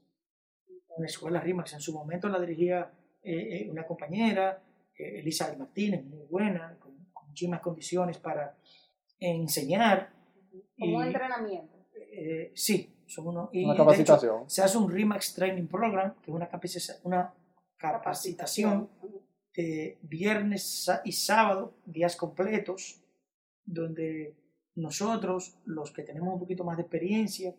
Una 0.96 1.06
escuela 1.06 1.40
RIMAX. 1.40 1.74
En 1.74 1.80
su 1.80 1.92
momento 1.92 2.28
la 2.28 2.40
dirigía 2.40 2.90
eh, 3.22 3.62
eh, 3.66 3.70
una 3.70 3.86
compañera, 3.86 4.62
eh, 4.98 5.20
Elisa 5.20 5.54
Martínez, 5.56 6.04
muy 6.04 6.24
buena, 6.26 6.76
con, 6.80 6.96
con 7.12 7.28
muchísimas 7.28 7.60
condiciones 7.60 8.18
para 8.18 8.56
enseñar. 9.20 10.12
Como 10.78 11.02
Y- 11.02 11.06
entrenamiento. 11.06 11.76
Eh, 12.10 12.52
sí, 12.54 12.92
son 13.08 13.28
uno, 13.28 13.50
y 13.52 13.64
Una 13.64 13.72
de 13.72 13.76
hecho, 13.78 13.84
capacitación. 13.84 14.50
se 14.50 14.62
hace 14.62 14.78
un 14.78 14.90
RIMAX 14.90 15.34
Training 15.34 15.66
Program, 15.66 16.14
que 16.22 16.30
es 16.30 16.34
una, 16.34 16.48
una 17.04 17.34
capacitación 17.76 18.88
de 19.54 19.98
viernes 20.02 20.88
y 21.04 21.12
sábado, 21.12 21.74
días 21.84 22.16
completos, 22.16 23.02
donde 23.64 24.36
nosotros, 24.76 25.58
los 25.64 25.90
que 25.90 26.02
tenemos 26.02 26.32
un 26.34 26.38
poquito 26.40 26.64
más 26.64 26.76
de 26.76 26.82
experiencia 26.82 27.54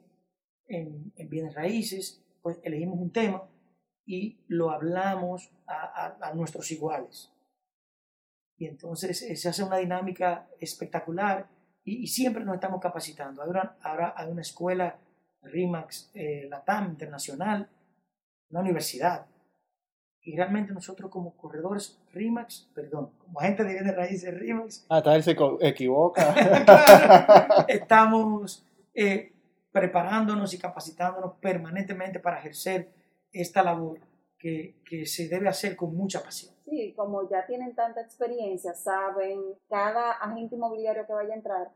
en, 0.68 1.12
en 1.16 1.30
bienes 1.30 1.54
raíces, 1.56 2.24
pues 2.42 2.58
elegimos 2.64 2.98
un 3.00 3.12
tema 3.12 3.44
y 4.06 4.40
lo 4.48 4.72
hablamos 4.72 5.52
a, 5.68 5.74
a- 6.06 6.30
a 6.30 6.34
nuestros 6.34 6.72
iguales. 6.72 7.32
Y 8.58 8.66
entonces 8.68 9.22
eh, 9.24 9.36
se 9.36 9.50
hace 9.50 9.64
una 9.64 9.78
dinámica 9.78 10.48
espectacular 10.60 11.50
y, 11.84 12.04
y 12.04 12.08
siempre 12.08 12.44
nos 12.46 12.56
estamos 12.56 12.82
capacitando. 12.82 13.42
Ahora, 13.42 13.78
ahora 13.82 14.14
hay 14.16 14.30
una 14.32 14.42
escuela 14.42 15.00
RIMAX 15.42 16.12
eh, 16.14 16.48
Latam 16.50 16.88
Internacional, 16.90 17.70
una 18.50 18.60
universidad. 18.62 19.26
Y 20.22 20.36
realmente 20.36 20.74
nosotros 20.74 21.10
como 21.10 21.36
corredores 21.38 21.98
RIMAX, 22.12 22.70
perdón, 22.76 23.12
como 23.20 23.40
agentes 23.40 23.66
de 23.68 23.74
bienes 23.74 23.96
raíces 23.96 24.34
RIMAX, 24.34 24.86
Hasta 24.90 25.16
él 25.16 25.24
se 25.24 25.36
co- 25.36 25.58
equivoca. 25.62 26.34
Claro. 26.66 27.66
estamos 27.68 28.66
eh, 28.94 29.34
preparándonos 29.72 30.54
y 30.54 30.58
capacitándonos 30.60 31.36
permanentemente 31.40 32.20
para 32.20 32.40
ejercer 32.40 32.92
esta 33.32 33.64
labor 33.64 34.00
que, 34.38 34.82
que 34.86 35.06
se 35.06 35.28
debe 35.30 35.48
hacer 35.48 35.76
con 35.76 35.96
mucha 35.96 36.22
pasión. 36.22 36.54
Sí, 36.66 36.94
como 36.96 37.28
ya 37.30 37.46
tienen 37.48 37.74
tanta 37.76 38.02
experiencia, 38.02 38.74
saben 38.74 39.42
cada 39.70 40.12
agente 40.12 40.56
inmobiliario 40.56 41.06
que 41.08 41.14
vaya 41.14 41.34
a 41.34 41.38
entrar 41.38 41.72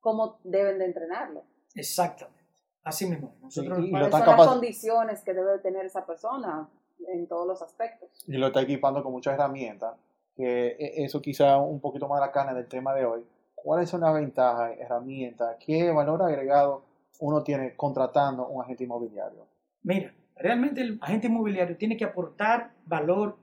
cómo 0.00 0.38
deben 0.44 0.78
de 0.78 0.84
entrenarlo. 0.86 1.44
Exactamente. 1.74 2.43
Así 2.84 3.06
mismo. 3.06 3.34
Nosotros, 3.42 3.78
Y- 3.80 3.82
y 3.82 3.90
lo 3.90 4.10
¿Cuáles 4.10 4.10
son 4.28 4.36
las 4.36 4.46
condiciones 4.48 5.22
que 5.22 5.34
debe 5.34 5.58
tener 5.58 5.86
esa 5.86 6.04
persona 6.06 6.68
en 7.08 7.26
todos 7.26 7.46
los 7.46 7.62
aspectos? 7.62 8.08
y 8.26 8.32
lo 8.36 8.48
está 8.48 8.60
equipando 8.62 9.02
con 9.02 9.12
muchas 9.12 9.34
herramientas, 9.34 9.94
que 10.36 10.68
e- 10.78 11.04
eso 11.04 11.20
quizá 11.22 11.56
un 11.58 11.80
poquito 11.80 12.08
más 12.08 12.20
la 12.20 12.30
carne 12.30 12.54
del 12.54 12.68
tema 12.68 12.94
de 12.94 13.04
hoy. 13.06 13.26
¿Cuáles 13.54 13.88
son 13.88 14.02
las 14.02 14.12
ventajas, 14.14 14.72
herramientas, 14.78 15.56
qué 15.64 15.90
valor 15.90 16.22
agregado 16.22 16.84
uno 17.20 17.42
tiene 17.42 17.74
contratando 17.76 18.46
un 18.48 18.62
agente 18.62 18.84
inmobiliario? 18.84 19.46
Mira, 19.82 20.14
realmente 20.36 20.82
el 20.82 20.98
agente 21.00 21.28
inmobiliario 21.28 21.76
tiene 21.78 21.96
que 21.96 22.04
aportar 22.04 22.72
valor 22.84 23.36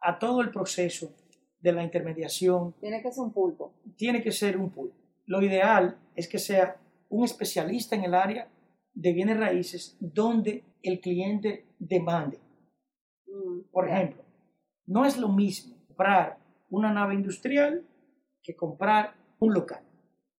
a 0.00 0.18
todo 0.18 0.40
el 0.40 0.50
proceso 0.50 1.12
de 1.60 1.72
la 1.72 1.82
intermediación 1.82 2.72
Tiene 2.80 3.02
que 3.02 3.12
ser 3.12 3.22
un 3.24 3.32
pulpo. 3.32 3.72
tiene 3.96 4.22
que 4.22 4.32
ser 4.32 4.56
un 4.56 4.70
pool. 4.70 4.92
Lo 5.26 5.42
ideal 5.42 5.98
es 6.16 6.26
que 6.26 6.38
sea 6.38 6.76
un 7.10 7.24
especialista 7.24 7.94
en 7.96 8.04
el 8.04 8.14
área 8.14 8.48
de 8.94 9.12
bienes 9.12 9.38
raíces 9.38 9.96
donde 10.00 10.64
el 10.82 11.00
cliente 11.00 11.66
demande. 11.78 12.38
Mm, 13.26 13.70
Por 13.70 13.88
ejemplo, 13.88 14.24
no 14.86 15.04
es 15.04 15.18
lo 15.18 15.28
mismo 15.28 15.76
comprar 15.86 16.38
una 16.70 16.92
nave 16.92 17.14
industrial 17.14 17.86
que 18.42 18.56
comprar 18.56 19.14
un 19.38 19.54
local. 19.54 19.82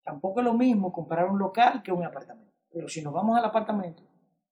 Tampoco 0.04 0.40
es 0.40 0.46
lo 0.46 0.54
mismo 0.54 0.92
comprar 0.92 1.30
un 1.30 1.40
local 1.40 1.82
que 1.84 1.92
un 1.92 2.04
apartamento. 2.04 2.52
Pero 2.72 2.88
si 2.88 3.02
nos 3.02 3.14
vamos 3.14 3.38
al 3.38 3.46
apartamento, 3.46 4.04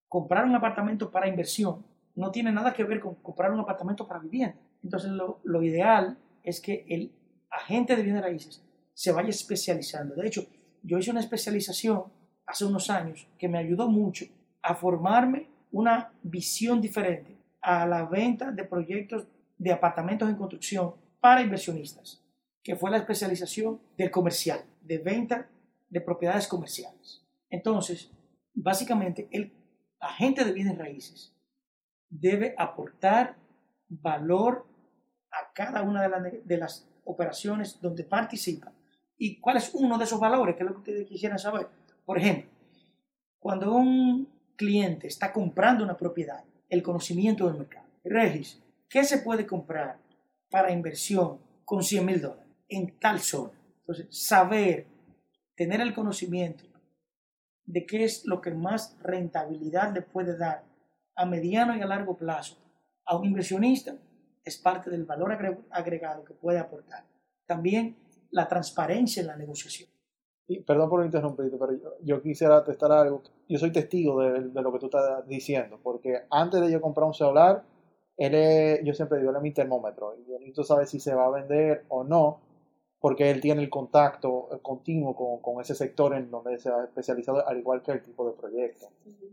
comprar 0.07 0.45
un 0.45 0.55
apartamento 0.55 1.09
para 1.11 1.27
inversión 1.27 1.85
no 2.15 2.31
tiene 2.31 2.51
nada 2.51 2.73
que 2.73 2.83
ver 2.83 2.99
con 2.99 3.15
comprar 3.15 3.51
un 3.51 3.59
apartamento 3.59 4.07
para 4.07 4.19
vivienda. 4.19 4.57
Entonces 4.83 5.11
lo, 5.11 5.39
lo 5.43 5.63
ideal 5.63 6.17
es 6.43 6.61
que 6.61 6.85
el 6.89 7.11
agente 7.49 7.95
de 7.95 8.03
bienes 8.03 8.21
raíces 8.21 8.63
se 8.93 9.11
vaya 9.11 9.29
especializando. 9.29 10.15
De 10.15 10.27
hecho, 10.27 10.45
yo 10.83 10.97
hice 10.97 11.11
una 11.11 11.19
especialización 11.21 12.03
hace 12.49 12.65
unos 12.65 12.89
años 12.89 13.27
que 13.37 13.47
me 13.47 13.59
ayudó 13.59 13.87
mucho 13.87 14.25
a 14.63 14.73
formarme 14.73 15.47
una 15.71 16.11
visión 16.23 16.81
diferente 16.81 17.37
a 17.61 17.85
la 17.85 18.05
venta 18.05 18.51
de 18.51 18.63
proyectos 18.63 19.27
de 19.55 19.71
apartamentos 19.71 20.27
en 20.27 20.35
construcción 20.35 20.95
para 21.19 21.43
inversionistas, 21.43 22.25
que 22.63 22.75
fue 22.75 22.89
la 22.89 22.97
especialización 22.97 23.79
del 23.95 24.09
comercial, 24.09 24.63
de 24.81 24.97
venta 24.97 25.47
de 25.89 26.01
propiedades 26.01 26.47
comerciales. 26.47 27.23
Entonces, 27.51 28.11
básicamente, 28.55 29.27
el 29.31 29.53
agente 29.99 30.43
de 30.43 30.53
bienes 30.53 30.77
raíces 30.77 31.35
debe 32.09 32.55
aportar 32.57 33.35
valor 33.87 34.65
a 35.31 35.53
cada 35.53 35.83
una 35.83 36.07
de, 36.07 36.41
de 36.43 36.57
las 36.57 36.89
operaciones 37.03 37.79
donde 37.79 38.05
participa. 38.05 38.73
¿Y 39.19 39.39
cuál 39.39 39.57
es 39.57 39.71
uno 39.75 39.99
de 39.99 40.05
esos 40.05 40.19
valores? 40.19 40.55
Que 40.55 40.63
es 40.63 40.67
lo 40.67 40.73
que 40.73 40.79
ustedes 40.79 41.07
quisieran 41.07 41.37
saber. 41.37 41.67
Por 42.09 42.17
ejemplo, 42.17 42.49
cuando 43.37 43.71
un 43.71 44.27
cliente 44.55 45.05
está 45.05 45.31
comprando 45.31 45.83
una 45.83 45.95
propiedad, 45.95 46.43
el 46.67 46.81
conocimiento 46.81 47.45
del 47.45 47.59
mercado. 47.59 47.85
Regis, 48.03 48.59
¿qué 48.89 49.03
se 49.03 49.19
puede 49.19 49.45
comprar 49.45 49.99
para 50.49 50.71
inversión 50.71 51.39
con 51.63 51.83
100 51.83 52.03
mil 52.03 52.19
dólares 52.19 52.51
en 52.67 52.97
tal 52.97 53.19
zona? 53.19 53.51
Entonces, 53.81 54.07
saber, 54.09 54.87
tener 55.53 55.81
el 55.81 55.93
conocimiento 55.93 56.63
de 57.65 57.85
qué 57.85 58.05
es 58.05 58.25
lo 58.25 58.41
que 58.41 58.55
más 58.55 58.97
rentabilidad 59.03 59.93
le 59.93 60.01
puede 60.01 60.35
dar 60.35 60.63
a 61.15 61.27
mediano 61.27 61.77
y 61.77 61.81
a 61.83 61.85
largo 61.85 62.17
plazo 62.17 62.57
a 63.05 63.17
un 63.17 63.25
inversionista 63.27 63.93
es 64.43 64.57
parte 64.57 64.89
del 64.89 65.05
valor 65.05 65.31
agre- 65.31 65.63
agregado 65.69 66.23
que 66.25 66.33
puede 66.33 66.57
aportar. 66.57 67.05
También 67.45 67.95
la 68.31 68.47
transparencia 68.47 69.21
en 69.21 69.27
la 69.27 69.35
negociación. 69.35 69.91
Y 70.49 70.59
perdón 70.61 70.89
por 70.89 71.05
interrumpirte, 71.05 71.57
pero 71.57 71.73
yo, 71.73 71.89
yo 72.03 72.21
quisiera 72.23 72.63
testar 72.63 72.91
algo. 72.91 73.21
Yo 73.47 73.57
soy 73.59 73.71
testigo 73.71 74.19
de, 74.21 74.41
de 74.49 74.61
lo 74.61 74.73
que 74.73 74.79
tú 74.79 74.87
estás 74.87 75.25
diciendo, 75.27 75.79
porque 75.81 76.23
antes 76.31 76.59
de 76.59 76.71
yo 76.71 76.81
comprar 76.81 77.05
un 77.07 77.13
celular, 77.13 77.63
él 78.17 78.33
es- 78.33 78.83
yo 78.83 78.93
siempre 78.93 79.19
digo, 79.19 79.29
él 79.29 79.37
es 79.37 79.43
mi 79.43 79.51
termómetro. 79.53 80.15
Y 80.17 80.25
yo 80.25 80.33
necesito 80.33 80.63
saber 80.63 80.87
si 80.87 80.99
se 80.99 81.13
va 81.13 81.27
a 81.27 81.29
vender 81.29 81.85
o 81.89 82.03
no, 82.03 82.39
porque 82.99 83.29
él 83.29 83.39
tiene 83.41 83.61
el 83.61 83.69
contacto 83.69 84.49
eh, 84.51 84.57
continuo 84.61 85.15
con, 85.15 85.37
con 85.39 85.61
ese 85.61 85.75
sector 85.75 86.15
en 86.15 86.31
donde 86.31 86.57
se 86.57 86.69
ha 86.69 86.83
especializado, 86.83 87.47
al 87.47 87.57
igual 87.59 87.83
que 87.83 87.91
el 87.91 88.01
tipo 88.01 88.25
de 88.27 88.33
proyecto. 88.33 88.87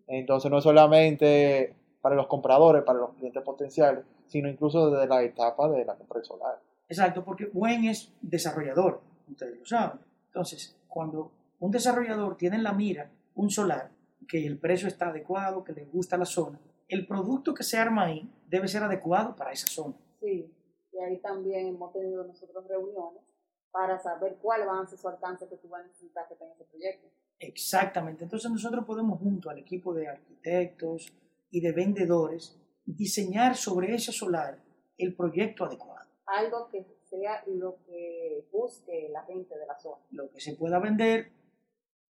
Entonces, 0.06 0.50
no 0.50 0.60
solamente 0.60 1.74
para 2.02 2.14
los 2.14 2.26
compradores, 2.26 2.82
para 2.84 2.98
los 3.00 3.14
clientes 3.14 3.42
potenciales, 3.42 4.04
sino 4.26 4.48
incluso 4.50 4.90
desde 4.90 5.08
la 5.08 5.22
etapa 5.22 5.68
de 5.70 5.84
la 5.84 5.94
compra 5.96 6.18
del 6.18 6.26
solar. 6.26 6.60
Exacto, 6.88 7.24
porque 7.24 7.46
Buen 7.46 7.84
es 7.86 8.12
desarrollador, 8.20 9.00
ustedes 9.28 9.58
lo 9.58 9.64
saben. 9.66 9.98
Entonces, 10.28 10.75
cuando 10.96 11.30
un 11.58 11.70
desarrollador 11.70 12.38
tiene 12.38 12.56
en 12.56 12.62
la 12.62 12.72
mira 12.72 13.12
un 13.34 13.50
solar, 13.50 13.90
que 14.26 14.46
el 14.46 14.58
precio 14.58 14.88
está 14.88 15.10
adecuado, 15.10 15.62
que 15.62 15.74
le 15.74 15.84
gusta 15.84 16.16
la 16.16 16.24
zona, 16.24 16.58
el 16.88 17.06
producto 17.06 17.52
que 17.52 17.64
se 17.64 17.76
arma 17.76 18.06
ahí 18.06 18.32
debe 18.48 18.66
ser 18.66 18.82
adecuado 18.82 19.36
para 19.36 19.52
esa 19.52 19.66
zona. 19.66 19.94
Sí, 20.20 20.50
y 20.90 20.98
ahí 20.98 21.20
también 21.20 21.66
hemos 21.66 21.92
tenido 21.92 22.24
nosotros 22.24 22.66
reuniones 22.66 23.22
para 23.70 23.98
saber 23.98 24.38
cuál 24.40 24.66
va 24.66 24.80
a 24.80 24.86
ser 24.86 24.98
su 24.98 25.06
alcance 25.06 25.46
que 25.46 25.58
tú 25.58 25.68
vas 25.68 25.82
a 25.82 25.86
necesitar 25.86 26.26
que 26.28 26.36
tenga 26.36 26.54
ese 26.54 26.64
proyecto. 26.64 27.08
Exactamente. 27.40 28.24
Entonces 28.24 28.50
nosotros 28.50 28.86
podemos 28.86 29.20
junto 29.20 29.50
al 29.50 29.58
equipo 29.58 29.92
de 29.92 30.08
arquitectos 30.08 31.12
y 31.50 31.60
de 31.60 31.72
vendedores 31.72 32.58
diseñar 32.86 33.54
sobre 33.54 33.94
ese 33.94 34.12
solar 34.12 34.62
el 34.96 35.14
proyecto 35.14 35.66
adecuado, 35.66 36.08
Algo 36.24 36.70
que 36.70 36.95
sea 37.10 37.42
lo 37.46 37.76
que 37.86 38.44
busque 38.52 39.08
la 39.12 39.22
gente 39.24 39.56
de 39.58 39.66
la 39.66 39.78
zona. 39.78 39.96
lo 40.10 40.30
que 40.30 40.40
se 40.40 40.54
pueda 40.54 40.78
vender 40.78 41.30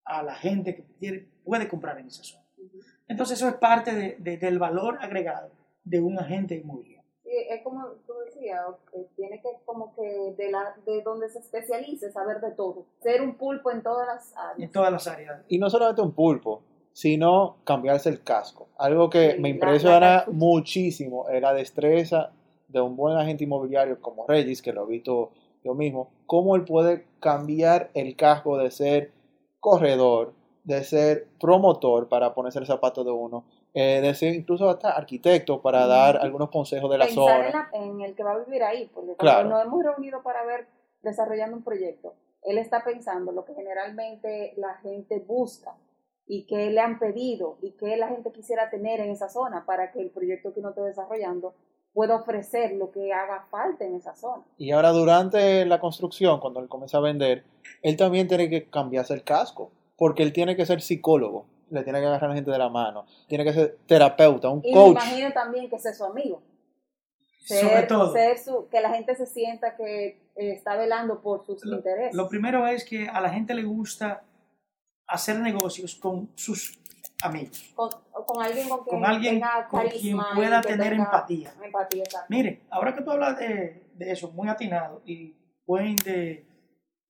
a 0.06 0.24
la 0.24 0.36
gente 0.36 0.76
que 0.76 0.84
quiere- 1.00 1.28
puede 1.44 1.68
comprar 1.68 1.98
en 2.00 2.08
esa 2.08 2.24
zona. 2.24 2.44
Entonces 3.08 3.38
eso 3.38 3.48
es 3.48 3.56
parte 3.56 3.94
de- 3.94 4.16
de- 4.20 4.38
del 4.38 4.60
valor 4.60 4.98
agregado 5.02 5.52
de 5.84 6.00
un 6.00 6.18
agente 6.20 6.56
inmobiliario. 6.56 7.02
Sí, 7.24 7.30
es 7.50 7.62
como 7.64 7.88
tú 8.08 8.14
decías, 8.26 8.62
eh, 8.94 9.08
tiene 9.16 9.42
que 9.42 9.50
como 9.66 9.96
que 9.96 10.34
de, 10.38 10.52
la, 10.52 10.76
de 10.86 11.02
donde 11.02 11.30
se 11.30 11.40
especialice, 11.40 12.12
saber 12.12 12.42
de 12.42 12.52
todo. 12.52 12.86
Ser 13.02 13.22
un 13.22 13.36
pulpo 13.36 13.72
en 13.72 13.82
todas 13.84 14.06
las 14.08 14.32
en 14.34 14.38
áreas. 14.40 14.72
todas 14.72 14.92
las 14.92 15.08
áreas. 15.08 15.42
Y 15.48 15.58
no 15.58 15.70
solamente 15.70 16.02
un 16.02 16.14
pulpo, 16.14 16.64
sino 16.94 17.58
cambiarse 17.64 18.10
el 18.10 18.22
casco. 18.24 18.68
Algo 18.78 19.10
que 19.10 19.34
Sí, 19.34 19.40
me 19.40 19.50
impresiona 19.50 20.26
muchísimo 20.32 21.30
es 21.30 21.42
la 21.42 21.54
destreza 21.54 22.32
de 22.72 22.82
un 22.82 22.96
buen 22.96 23.18
agente 23.18 23.44
inmobiliario 23.44 24.00
como 24.02 24.26
Regis, 24.28 24.62
que 24.62 24.72
lo 24.74 24.84
he 24.84 24.88
visto 24.92 25.32
yo 25.64 25.74
mismo, 25.76 26.10
cómo 26.26 26.56
él 26.56 26.64
puede 26.66 27.06
cambiar 27.20 27.92
el 27.94 28.16
casco 28.16 28.58
de 28.58 28.72
ser 28.72 29.12
corredor, 29.60 30.34
de 30.64 30.84
ser 30.84 31.28
promotor 31.40 32.08
para 32.08 32.34
ponerse 32.34 32.60
el 32.60 32.66
zapato 32.66 33.04
de 33.04 33.12
uno, 33.12 33.46
eh, 33.74 34.00
de 34.02 34.14
ser 34.14 34.34
incluso 34.36 34.70
hasta 34.70 34.92
arquitecto 34.92 35.62
para 35.62 35.86
dar 35.88 36.18
algunos 36.18 36.50
consejos 36.50 36.90
de 36.92 36.98
la 36.98 37.06
Pensar 37.06 37.46
zona. 37.46 37.46
en, 37.48 37.54
la- 37.54 37.70
en 37.94 38.02
el 38.02 38.16
que 38.16 38.24
va 38.24 38.34
a 38.34 38.38
vivir 38.40 38.64
ahí, 38.64 38.90
porque 38.94 39.16
Claro. 39.16 39.50
nos 39.50 39.64
hemos 39.64 39.84
reunido 39.84 40.22
para 40.24 40.44
ver 40.46 40.68
desarrollando 41.04 41.58
un 41.58 41.64
proyecto, 41.64 42.14
él 42.44 42.58
está 42.58 42.84
pensando 42.84 43.32
lo 43.32 43.46
que 43.46 43.54
generalmente 43.54 44.54
la 44.58 44.76
gente 44.78 45.20
busca 45.20 45.76
y 46.28 46.46
que 46.46 46.70
le 46.70 46.80
han 46.80 46.98
pedido 47.00 47.58
y 47.62 47.72
que 47.72 47.98
la 47.98 48.08
gente 48.08 48.32
quisiera 48.32 48.70
tener 48.70 49.00
en 49.00 49.10
esa 49.12 49.30
zona 49.30 49.66
para 49.66 49.92
que 49.92 50.00
el 50.00 50.10
proyecto 50.10 50.54
que 50.54 50.60
uno 50.60 50.70
esté 50.70 50.82
desarrollando 50.82 51.54
pueda 51.94 52.16
ofrecer 52.16 52.74
lo 52.74 52.92
que 52.92 53.12
haga 53.14 53.46
falta 53.50 53.84
en 53.86 53.96
esa 53.96 54.16
zona. 54.16 54.44
Y 54.58 54.72
ahora 54.72 54.92
durante 54.92 55.66
la 55.66 55.80
construcción, 55.80 56.40
cuando 56.40 56.60
él 56.60 56.70
comienza 56.70 56.98
a 56.98 57.02
vender, 57.02 57.44
él 57.82 57.98
también 57.98 58.28
tiene 58.28 58.50
que 58.50 58.70
cambiarse 58.70 59.14
el 59.14 59.24
casco, 59.24 59.72
porque 59.98 60.24
él 60.24 60.32
tiene 60.34 60.56
que 60.56 60.66
ser 60.66 60.82
psicólogo, 60.82 61.46
le 61.70 61.84
tiene 61.84 62.00
que 62.00 62.06
agarrar 62.06 62.26
a 62.26 62.28
la 62.30 62.36
gente 62.36 62.52
de 62.52 62.58
la 62.58 62.70
mano, 62.70 63.06
tiene 63.28 63.44
que 63.44 63.54
ser 63.54 63.78
terapeuta, 63.86 64.50
un 64.50 64.62
Y 64.64 64.70
me 64.70 64.74
coach. 64.76 64.92
imagino 64.92 65.32
también 65.34 65.70
que 65.70 65.78
sea 65.80 65.94
su 65.94 66.06
amigo. 66.06 66.42
Ser, 67.44 67.68
Sobre 67.68 67.84
todo. 67.84 68.14
ser 68.14 68.38
su, 68.38 68.68
que 68.70 68.80
la 68.82 68.92
gente 68.94 69.16
se 69.16 69.26
sienta 69.26 69.76
que 69.76 70.06
eh, 70.08 70.20
está 70.36 70.76
velando 70.78 71.22
por 71.22 71.44
sus 71.46 71.66
Lo, 71.66 71.78
intereses. 71.78 72.14
lo 72.14 72.30
primero 72.30 72.68
es 72.68 72.86
que 72.86 73.08
a 73.10 73.20
la 73.20 73.30
gente 73.32 73.54
le 73.56 73.64
gusta 73.64 74.24
hacer 75.08 75.40
negocios 75.40 75.96
con 75.96 76.30
sus 76.36 76.80
amigos, 77.24 77.72
con, 77.76 77.90
con 78.26 78.44
alguien 78.44 78.70
con 78.70 78.84
quien 78.84 79.00
con 79.00 79.06
alguien 79.06 79.34
tenga 79.36 79.68
con 79.68 79.82
quien 79.82 79.92
carisma 79.92 80.30
y 80.32 80.36
pueda 80.36 80.62
tener 80.62 80.90
tenga 80.92 81.04
empatía. 81.04 81.54
empatía. 81.64 82.04
Mire, 82.30 82.62
ahora 82.70 82.94
que 82.96 83.02
tú 83.02 83.12
hablas 83.12 83.38
de, 83.38 83.90
de 83.94 84.12
eso, 84.12 84.32
muy 84.32 84.48
atinado, 84.50 85.02
y 85.06 85.36
buen 85.66 85.96
de, 85.98 86.46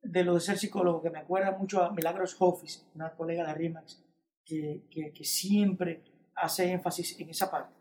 de 0.02 0.24
lo 0.24 0.36
de 0.36 0.40
ser 0.40 0.58
psicólogo, 0.58 1.02
que 1.02 1.10
me 1.10 1.20
acuerda 1.20 1.52
mucho 1.52 1.84
a 1.84 1.92
Milagros 1.92 2.36
Hoffis, 2.40 2.86
una 2.96 3.12
colega 3.12 3.46
de 3.48 3.54
RIMAX, 3.54 4.04
que, 4.46 4.84
que, 4.90 5.12
que 5.12 5.24
siempre 5.24 6.02
hace 6.36 6.72
énfasis 6.72 7.20
en 7.20 7.30
esa 7.30 7.50
parte. 7.50 7.74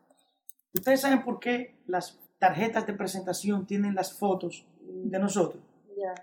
Ustedes 0.72 1.00
saben 1.00 1.22
por 1.22 1.40
qué 1.40 1.82
las 1.87 2.18
tarjetas 2.38 2.87
de 2.87 2.92
presentación 2.92 3.66
tienen 3.66 3.94
las 3.94 4.12
fotos 4.12 4.66
de 4.80 5.18
nosotros. 5.18 5.62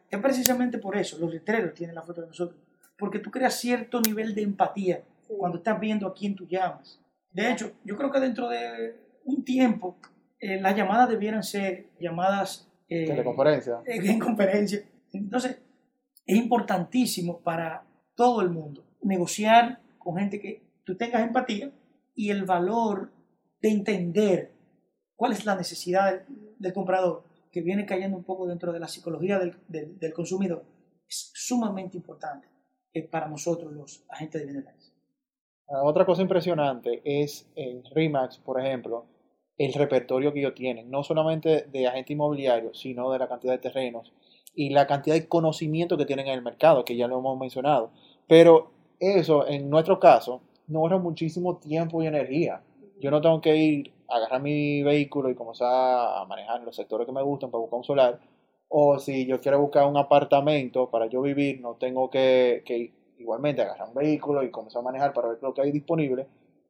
Es 0.10 0.20
precisamente 0.20 0.80
por 0.80 0.98
eso, 0.98 1.18
los 1.20 1.32
letreros 1.32 1.74
tienen 1.74 1.96
la 1.96 2.02
foto 2.02 2.22
de 2.22 2.28
nosotros, 2.28 2.60
porque 2.98 3.20
tú 3.20 3.30
creas 3.30 3.60
cierto 3.60 4.02
nivel 4.02 4.34
de 4.34 4.42
empatía 4.42 5.04
Sí. 5.28 5.34
cuando 5.38 5.58
estás 5.58 5.80
viendo 5.80 6.08
a 6.08 6.14
quién 6.14 6.36
tú 6.36 6.48
llamas. 6.48 7.00
De 7.32 7.52
hecho, 7.52 7.72
yo 7.84 7.96
creo 7.98 8.12
que 8.12 8.20
dentro 8.20 8.50
de 8.50 8.96
un 9.26 9.44
tiempo 9.44 9.98
eh, 10.40 10.60
las 10.62 10.76
llamadas 10.76 11.10
debieran 11.10 11.44
ser 11.44 11.88
llamadas 12.00 12.70
eh, 12.90 13.06
Teleconferencia. 13.08 13.82
en 13.86 14.06
en 14.10 14.20
conferencia. 14.20 14.82
Entonces, 15.14 15.60
es 16.26 16.38
importantísimo 16.38 17.40
para 17.42 17.86
todo 18.16 18.42
el 18.42 18.50
mundo 18.50 18.84
negociar 19.02 19.82
con 19.98 20.18
gente 20.18 20.40
que 20.40 20.64
tú 20.84 20.96
tengas 20.98 21.22
empatía 21.24 21.72
y 22.16 22.30
el 22.32 22.46
valor 22.46 23.12
de 23.62 23.70
entender 23.70 24.52
cuál 25.16 25.32
es 25.34 25.46
la 25.46 25.56
necesidad 25.56 26.12
del, 26.12 26.56
del 26.60 26.74
comprador, 26.74 27.24
que 27.52 27.62
viene 27.62 27.86
cayendo 27.86 28.18
un 28.18 28.24
poco 28.24 28.48
dentro 28.48 28.72
de 28.72 28.80
la 28.80 28.88
psicología 28.88 29.40
del, 29.40 29.58
del- 29.68 29.98
del 30.00 30.14
consumidor, 30.14 30.64
es 31.08 31.32
sumamente 31.34 31.98
importante 31.98 32.48
eh, 32.94 33.04
para 33.04 33.28
nosotros 33.28 33.72
los 33.74 34.06
agentes 34.10 34.42
de 34.42 34.46
bienes 34.46 34.66
raíces. 34.66 34.87
Ah, 35.70 35.84
Otra 35.84 36.06
cosa 36.06 36.22
impresionante 36.22 37.02
es 37.04 37.48
en 37.56 37.84
RIMAX, 37.94 38.38
por 38.40 38.60
ejemplo, 38.60 39.06
el 39.58 39.74
repertorio 39.74 40.32
que 40.34 40.40
ellos 40.40 40.54
tienen, 40.56 40.90
no 40.92 41.04
solamente 41.04 41.64
de 41.72 41.88
agente 41.88 42.14
inmobiliario, 42.14 42.74
sino 42.74 43.12
de 43.12 43.20
la 43.20 43.28
cantidad 43.28 43.54
de 43.54 43.60
terrenos 43.60 44.14
y 44.56 44.70
la 44.70 44.88
cantidad 44.88 45.16
de 45.16 45.28
conocimiento 45.28 45.98
que 45.98 46.06
tienen 46.06 46.28
en 46.28 46.34
el 46.34 46.42
mercado, 46.42 46.86
que 46.86 46.96
ya 46.96 47.08
lo 47.08 47.20
hemos 47.20 47.38
mencionado. 47.40 47.92
Pero 48.28 48.72
eso, 49.00 49.48
en 49.48 49.70
nuestro 49.70 50.00
caso, 50.00 50.42
nos 50.68 50.82
ahorra 50.82 50.98
muchísimo 51.00 51.58
tiempo 51.58 52.02
y 52.04 52.08
energía. 52.08 52.62
Yo 53.00 53.12
no 53.12 53.22
tengo 53.22 53.42
que 53.42 53.56
ir 53.58 53.94
a 54.10 54.16
agarrar 54.18 54.42
mi 54.42 54.84
vehículo 54.84 55.30
y 55.30 55.36
comenzar 55.36 55.70
a 55.72 56.26
manejar 56.26 56.62
los 56.64 56.76
sectores 56.76 57.06
que 57.06 57.12
me 57.14 57.22
gustan 57.22 57.52
para 57.52 57.62
buscar 57.62 57.78
un 57.78 57.84
solar. 57.84 58.20
O 58.70 59.00
si 59.00 59.26
yo 59.26 59.40
quiero 59.40 59.60
buscar 59.62 59.86
un 59.88 59.98
apartamento 59.98 60.90
para 60.90 61.08
yo 61.08 61.22
vivir, 61.22 61.62
no 61.62 61.76
tengo 61.76 62.10
que, 62.10 62.64
que 62.66 62.92
igualmente 63.20 63.62
agarrar 63.62 63.88
un 63.90 63.96
vehículo 63.96 64.44
y 64.44 64.52
comenzar 64.52 64.82
a 64.82 64.86
manejar 64.86 65.14
para 65.14 65.30
ver 65.30 65.40
lo 65.42 65.54
que 65.54 65.62
hay 65.62 65.72
disponible. 65.72 66.28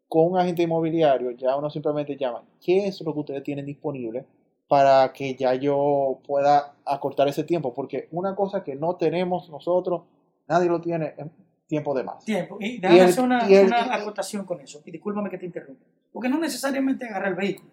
Con 0.08 0.32
un 0.32 0.38
agente 0.40 0.64
inmobiliario 0.64 1.32
ya 1.32 1.56
uno 1.58 1.70
simplemente 1.70 2.16
llama, 2.16 2.44
¿qué 2.64 2.88
es 2.88 3.02
lo 3.02 3.14
que 3.14 3.20
ustedes 3.20 3.44
tienen 3.44 3.66
disponible? 3.66 4.26
Para 4.68 5.12
que 5.14 5.36
ya 5.36 5.54
yo 5.56 6.20
pueda 6.26 6.76
acortar 6.86 7.28
ese 7.28 7.44
tiempo. 7.44 7.74
Porque 7.74 8.08
una 8.12 8.36
cosa 8.36 8.64
que 8.64 8.76
no 8.76 8.96
tenemos 8.96 9.50
nosotros, 9.50 10.04
nadie 10.48 10.70
lo 10.70 10.80
tiene, 10.82 11.14
es 11.18 11.26
tiempo 11.68 11.94
de 11.94 12.04
más. 12.04 12.24
Tiempo. 12.24 12.58
Y 12.60 12.78
déjame 12.80 13.02
hacer 13.02 13.24
una, 13.24 13.48
el- 13.48 13.68
una 13.68 13.94
acotación 13.96 14.46
con 14.46 14.62
eso, 14.62 14.82
y 14.86 14.92
discúlpame 14.92 15.30
que 15.30 15.38
te 15.38 15.46
interrumpa. 15.46 15.86
Porque 16.14 16.30
no 16.30 16.40
necesariamente 16.40 17.06
agarrar 17.06 17.30
el 17.30 17.36
vehículo. 17.36 17.70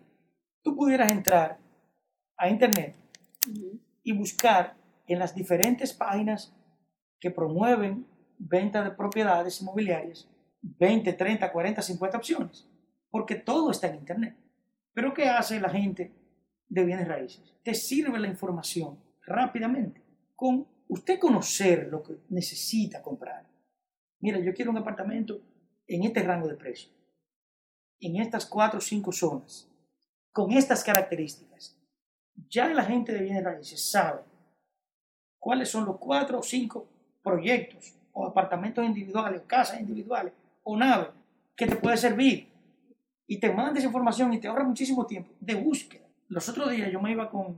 Tú 0.62 0.74
pudieras 0.74 1.10
entrar 1.12 1.58
a 2.37 2.48
internet 2.48 2.96
y 4.02 4.12
buscar 4.12 4.74
en 5.06 5.18
las 5.20 5.34
diferentes 5.34 5.92
páginas 5.92 6.52
que 7.20 7.30
promueven 7.30 8.06
venta 8.46 8.83
de 8.85 8.90
propiedades 8.90 9.61
inmobiliarias 9.61 10.28
20, 10.61 11.12
30, 11.12 11.52
40, 11.52 11.83
50 11.83 12.16
opciones, 12.16 12.68
porque 13.11 13.35
todo 13.35 13.70
está 13.70 13.88
en 13.88 13.96
Internet. 13.96 14.37
Pero 14.92 15.12
¿qué 15.12 15.28
hace 15.28 15.61
la 15.61 15.68
gente 15.68 16.12
de 16.68 16.85
bienes 16.85 17.07
raíces? 17.07 17.54
Te 17.62 17.74
sirve 17.74 18.18
la 18.18 18.28
información 18.28 18.98
rápidamente, 19.26 20.02
con 20.35 20.66
usted 20.88 21.18
conocer 21.18 21.88
lo 21.90 22.02
que 22.02 22.14
necesita 22.30 23.02
comprar. 23.02 23.46
Mira, 24.20 24.38
yo 24.38 24.54
quiero 24.54 24.70
un 24.70 24.78
apartamento 24.78 25.40
en 25.87 26.04
este 26.04 26.22
rango 26.22 26.48
de 26.48 26.57
precio, 26.57 26.90
en 28.00 28.16
estas 28.16 28.46
cuatro 28.46 28.78
o 28.78 28.83
cinco 28.83 29.12
zonas, 29.12 29.68
con 30.33 30.52
estas 30.52 30.83
características. 30.83 31.78
Ya 32.48 32.68
la 32.68 32.85
gente 32.85 33.12
de 33.12 33.20
bienes 33.20 33.44
raíces 33.44 33.90
sabe 33.90 34.22
cuáles 35.38 35.68
son 35.68 35.85
los 35.85 35.98
cuatro 35.98 36.38
o 36.38 36.42
cinco 36.42 36.88
proyectos 37.22 37.94
o 38.14 38.27
apartamentos 38.27 38.85
individuales 38.85 39.42
o 39.42 39.46
casas 39.46 39.81
individuales 39.81 40.33
o 40.62 40.77
naves 40.77 41.09
que 41.55 41.66
te 41.66 41.77
puede 41.77 41.96
servir 41.96 42.48
y 43.27 43.38
te 43.38 43.53
manda 43.53 43.79
esa 43.79 43.87
información 43.87 44.33
y 44.33 44.40
te 44.40 44.48
ahorra 44.48 44.64
muchísimo 44.64 45.05
tiempo 45.07 45.31
de 45.40 45.55
búsqueda. 45.55 46.05
Los 46.29 46.48
otros 46.48 46.70
días 46.70 46.90
yo 46.90 47.00
me 47.00 47.12
iba 47.12 47.29
con 47.29 47.57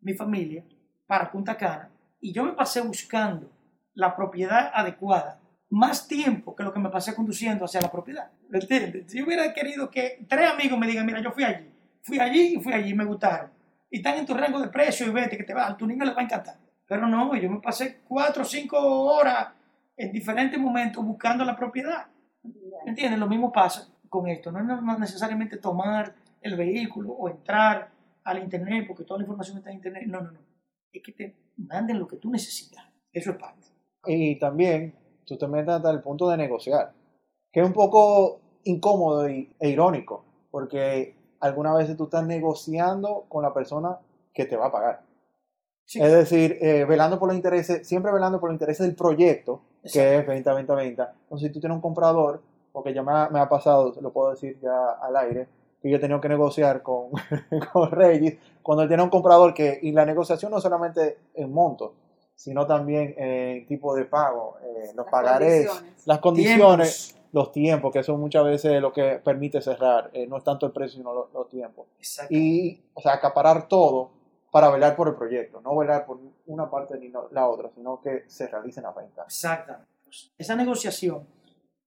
mi 0.00 0.14
familia 0.14 0.64
para 1.06 1.30
Punta 1.30 1.56
Cana 1.56 1.90
y 2.20 2.32
yo 2.32 2.44
me 2.44 2.52
pasé 2.52 2.80
buscando 2.80 3.48
la 3.94 4.16
propiedad 4.16 4.70
adecuada 4.74 5.40
más 5.70 6.08
tiempo 6.08 6.56
que 6.56 6.62
lo 6.62 6.72
que 6.72 6.80
me 6.80 6.88
pasé 6.88 7.14
conduciendo 7.14 7.64
hacia 7.64 7.80
la 7.80 7.90
propiedad. 7.90 8.30
¿Me 8.48 8.58
entiendes? 8.58 9.10
Si 9.10 9.22
hubiera 9.22 9.52
querido 9.52 9.90
que 9.90 10.24
tres 10.28 10.50
amigos 10.50 10.78
me 10.78 10.86
digan, 10.86 11.04
mira, 11.04 11.20
yo 11.20 11.30
fui 11.30 11.44
allí, 11.44 11.68
fui 12.02 12.18
allí 12.18 12.54
y 12.56 12.60
fui 12.62 12.72
allí 12.72 12.94
me 12.94 13.04
gustaron. 13.04 13.50
Y 13.90 13.98
están 13.98 14.16
en 14.16 14.26
tu 14.26 14.34
rango 14.34 14.60
de 14.60 14.68
precio 14.68 15.06
y 15.06 15.10
vete 15.10 15.36
que 15.36 15.44
te 15.44 15.54
va, 15.54 15.66
a 15.66 15.76
tu 15.76 15.86
niño 15.86 16.04
le 16.04 16.12
va 16.12 16.20
a 16.20 16.24
encantar. 16.24 16.56
Pero 16.86 17.06
no, 17.06 17.36
yo 17.36 17.50
me 17.50 17.60
pasé 17.60 18.00
cuatro 18.08 18.42
o 18.42 18.46
cinco 18.46 18.78
horas 18.78 19.48
en 19.98 20.12
diferentes 20.12 20.58
momentos 20.58 21.04
buscando 21.04 21.44
la 21.44 21.56
propiedad. 21.56 22.06
¿Entiendes? 22.86 23.18
Lo 23.18 23.26
mismo 23.26 23.52
pasa 23.52 23.92
con 24.08 24.28
esto. 24.28 24.52
No 24.52 24.92
es 24.92 24.98
necesariamente 24.98 25.58
tomar 25.58 26.14
el 26.40 26.56
vehículo 26.56 27.12
o 27.12 27.28
entrar 27.28 27.90
al 28.24 28.38
internet 28.42 28.86
porque 28.86 29.04
toda 29.04 29.18
la 29.18 29.24
información 29.24 29.58
está 29.58 29.70
en 29.70 29.76
internet. 29.76 30.04
No, 30.06 30.22
no, 30.22 30.30
no. 30.30 30.40
Es 30.92 31.02
que 31.02 31.12
te 31.12 31.36
manden 31.56 31.98
lo 31.98 32.06
que 32.06 32.16
tú 32.16 32.30
necesitas. 32.30 32.84
Eso 33.12 33.32
es 33.32 33.36
parte. 33.36 33.66
Y 34.06 34.38
también 34.38 34.94
tú 35.26 35.36
te 35.36 35.48
metes 35.48 35.74
hasta 35.74 35.90
el 35.90 36.00
punto 36.00 36.30
de 36.30 36.36
negociar, 36.36 36.94
que 37.52 37.60
es 37.60 37.66
un 37.66 37.72
poco 37.72 38.40
incómodo 38.64 39.28
y, 39.28 39.52
e 39.58 39.68
irónico, 39.68 40.24
porque 40.50 41.16
algunas 41.40 41.76
veces 41.76 41.96
tú 41.96 42.04
estás 42.04 42.26
negociando 42.26 43.26
con 43.28 43.42
la 43.42 43.52
persona 43.52 43.98
que 44.32 44.46
te 44.46 44.56
va 44.56 44.66
a 44.66 44.72
pagar. 44.72 45.07
Sí. 45.88 46.02
Es 46.02 46.12
decir, 46.12 46.58
eh, 46.60 46.84
velando 46.84 47.18
por 47.18 47.28
los 47.28 47.36
intereses, 47.36 47.88
siempre 47.88 48.12
velando 48.12 48.38
por 48.38 48.50
los 48.50 48.54
intereses 48.56 48.86
del 48.86 48.94
proyecto, 48.94 49.62
que 49.90 50.18
es 50.18 50.26
venta, 50.26 50.52
venta, 50.52 50.74
venta. 50.74 51.14
Entonces, 51.22 51.48
si 51.48 51.52
tú 51.54 51.60
tienes 51.60 51.76
un 51.76 51.80
comprador, 51.80 52.42
porque 52.72 52.92
ya 52.92 53.02
me 53.02 53.10
ha, 53.12 53.30
me 53.30 53.40
ha 53.40 53.48
pasado, 53.48 53.94
lo 54.02 54.12
puedo 54.12 54.28
decir 54.32 54.58
ya 54.60 54.90
al 55.00 55.16
aire, 55.16 55.48
que 55.80 55.88
yo 55.88 55.96
he 55.96 55.98
tenido 55.98 56.20
que 56.20 56.28
negociar 56.28 56.82
con, 56.82 57.06
con 57.72 57.90
Regis, 57.90 58.36
cuando 58.62 58.82
él 58.82 58.88
tiene 58.88 59.02
un 59.02 59.08
comprador 59.08 59.54
que, 59.54 59.78
y 59.80 59.92
la 59.92 60.04
negociación 60.04 60.52
no 60.52 60.60
solamente 60.60 61.16
en 61.32 61.50
monto, 61.54 61.94
sino 62.34 62.66
también 62.66 63.14
en 63.16 63.66
tipo 63.66 63.94
de 63.94 64.04
pago, 64.04 64.56
eh, 64.62 64.88
los 64.88 64.96
Las 64.96 65.06
pagarés, 65.06 65.68
condiciones. 65.68 66.06
las 66.06 66.18
condiciones, 66.18 67.06
Tiempos. 67.08 67.32
los 67.32 67.52
tiempos, 67.52 67.92
que 67.94 68.02
son 68.02 68.20
muchas 68.20 68.44
veces 68.44 68.82
lo 68.82 68.92
que 68.92 69.20
permite 69.24 69.62
cerrar, 69.62 70.10
eh, 70.12 70.26
no 70.26 70.36
es 70.36 70.44
tanto 70.44 70.66
el 70.66 70.72
precio, 70.72 70.98
sino 70.98 71.14
los, 71.14 71.32
los 71.32 71.48
tiempos. 71.48 71.86
Y, 72.28 72.78
o 72.92 73.00
sea, 73.00 73.14
acaparar 73.14 73.68
todo 73.68 74.17
para 74.50 74.70
velar 74.70 74.96
por 74.96 75.08
el 75.08 75.14
proyecto, 75.14 75.60
no 75.60 75.76
velar 75.76 76.06
por 76.06 76.20
una 76.46 76.70
parte 76.70 76.98
ni 76.98 77.10
la 77.10 77.46
otra, 77.46 77.70
sino 77.74 78.00
que 78.00 78.24
se 78.26 78.48
realicen 78.48 78.82
las 78.84 78.94
ventas. 78.94 79.26
Exactamente. 79.26 79.88
Pues, 80.04 80.32
Esa 80.38 80.56
negociación 80.56 81.26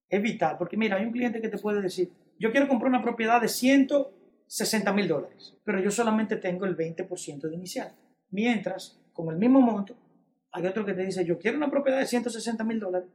es 0.08 0.22
vital, 0.22 0.56
porque 0.58 0.76
mira, 0.76 0.96
hay 0.96 1.04
un 1.04 1.12
cliente 1.12 1.40
que 1.40 1.48
te 1.48 1.58
puede 1.58 1.80
decir, 1.80 2.12
yo 2.38 2.52
quiero 2.52 2.68
comprar 2.68 2.88
una 2.88 3.02
propiedad 3.02 3.40
de 3.40 3.48
160 3.48 4.92
mil 4.92 5.08
dólares, 5.08 5.56
pero 5.64 5.80
yo 5.80 5.90
solamente 5.90 6.36
tengo 6.36 6.64
el 6.64 6.76
20% 6.76 7.40
de 7.40 7.54
inicial. 7.54 7.92
Mientras, 8.30 9.00
con 9.12 9.28
el 9.28 9.36
mismo 9.36 9.60
monto, 9.60 9.94
hay 10.52 10.66
otro 10.66 10.84
que 10.84 10.94
te 10.94 11.04
dice, 11.04 11.24
yo 11.24 11.38
quiero 11.38 11.56
una 11.56 11.70
propiedad 11.70 11.98
de 11.98 12.06
160 12.06 12.62
mil 12.64 12.78
dólares, 12.78 13.08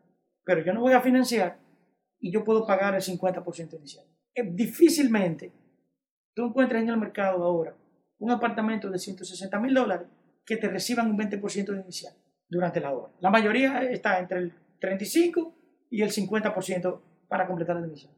pero 0.44 0.64
yo 0.64 0.74
no 0.74 0.82
voy 0.82 0.94
a 0.94 1.02
financiar 1.02 1.60
y 2.20 2.32
yo 2.32 2.44
puedo 2.44 2.66
pagar 2.66 2.96
el 2.96 3.02
50% 3.02 3.76
inicial. 3.78 4.06
Difícilmente 4.54 5.52
tú 6.34 6.46
encuentras 6.46 6.82
en 6.82 6.90
el 6.90 6.98
mercado 6.98 7.44
ahora 7.44 7.76
un 8.20 8.32
apartamento 8.32 8.90
de 8.90 9.00
160 9.00 9.60
mil 9.60 9.74
dólares 9.74 10.08
que 10.46 10.58
te 10.58 10.68
reciban 10.68 11.10
un 11.10 11.18
20% 11.18 11.66
de 11.66 11.82
inicial 11.82 12.14
durante 12.50 12.80
la 12.80 12.94
obra. 12.94 13.12
La 13.20 13.30
mayoría 13.30 13.84
está 13.84 14.20
entre 14.20 14.40
el 14.40 14.54
35 14.80 15.54
y 15.90 16.02
el 16.02 16.12
50% 16.12 17.02
para 17.28 17.48
completar 17.48 17.76
la 17.76 17.88
inicial. 17.88 18.14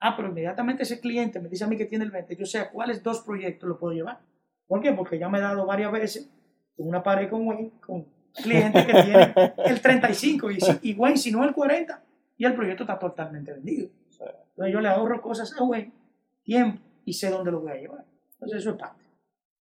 Ah, 0.00 0.16
pero 0.16 0.28
inmediatamente 0.28 0.82
ese 0.82 1.00
cliente 1.00 1.40
me 1.40 1.48
dice 1.48 1.64
a 1.64 1.66
mí 1.66 1.76
que 1.76 1.84
tiene 1.84 2.04
el 2.04 2.10
20, 2.10 2.36
yo 2.36 2.46
sé 2.46 2.58
a 2.58 2.70
cuáles 2.70 3.02
dos 3.02 3.20
proyectos 3.20 3.68
lo 3.68 3.78
puedo 3.78 3.94
llevar. 3.94 4.20
¿Por 4.66 4.80
qué? 4.80 4.92
Porque 4.92 5.18
ya 5.18 5.28
me 5.28 5.38
he 5.38 5.42
dado 5.42 5.66
varias 5.66 5.92
veces 5.92 6.30
con 6.76 6.88
una 6.88 7.02
pared 7.02 7.28
con 7.28 7.46
Wayne, 7.46 7.72
con 7.84 8.06
clientes 8.32 8.86
que 8.86 8.92
tienen 8.92 9.34
el 9.66 9.80
35 9.80 10.50
y, 10.50 10.58
y 10.82 10.94
Wayne 10.94 11.18
si 11.18 11.30
no 11.30 11.44
el 11.44 11.52
40 11.52 12.02
y 12.38 12.44
el 12.44 12.54
proyecto 12.54 12.84
está 12.84 12.98
totalmente 12.98 13.52
vendido. 13.52 13.90
Entonces 14.10 14.72
yo 14.72 14.80
le 14.80 14.88
ahorro 14.88 15.20
cosas 15.20 15.54
a 15.58 15.62
Wayne, 15.62 15.92
tiempo 16.42 16.80
y 17.04 17.12
sé 17.12 17.28
dónde 17.30 17.50
lo 17.50 17.60
voy 17.60 17.72
a 17.72 17.76
llevar. 17.76 18.04
Entonces 18.32 18.60
eso 18.60 18.70
es 18.70 18.76
parte. 18.76 18.99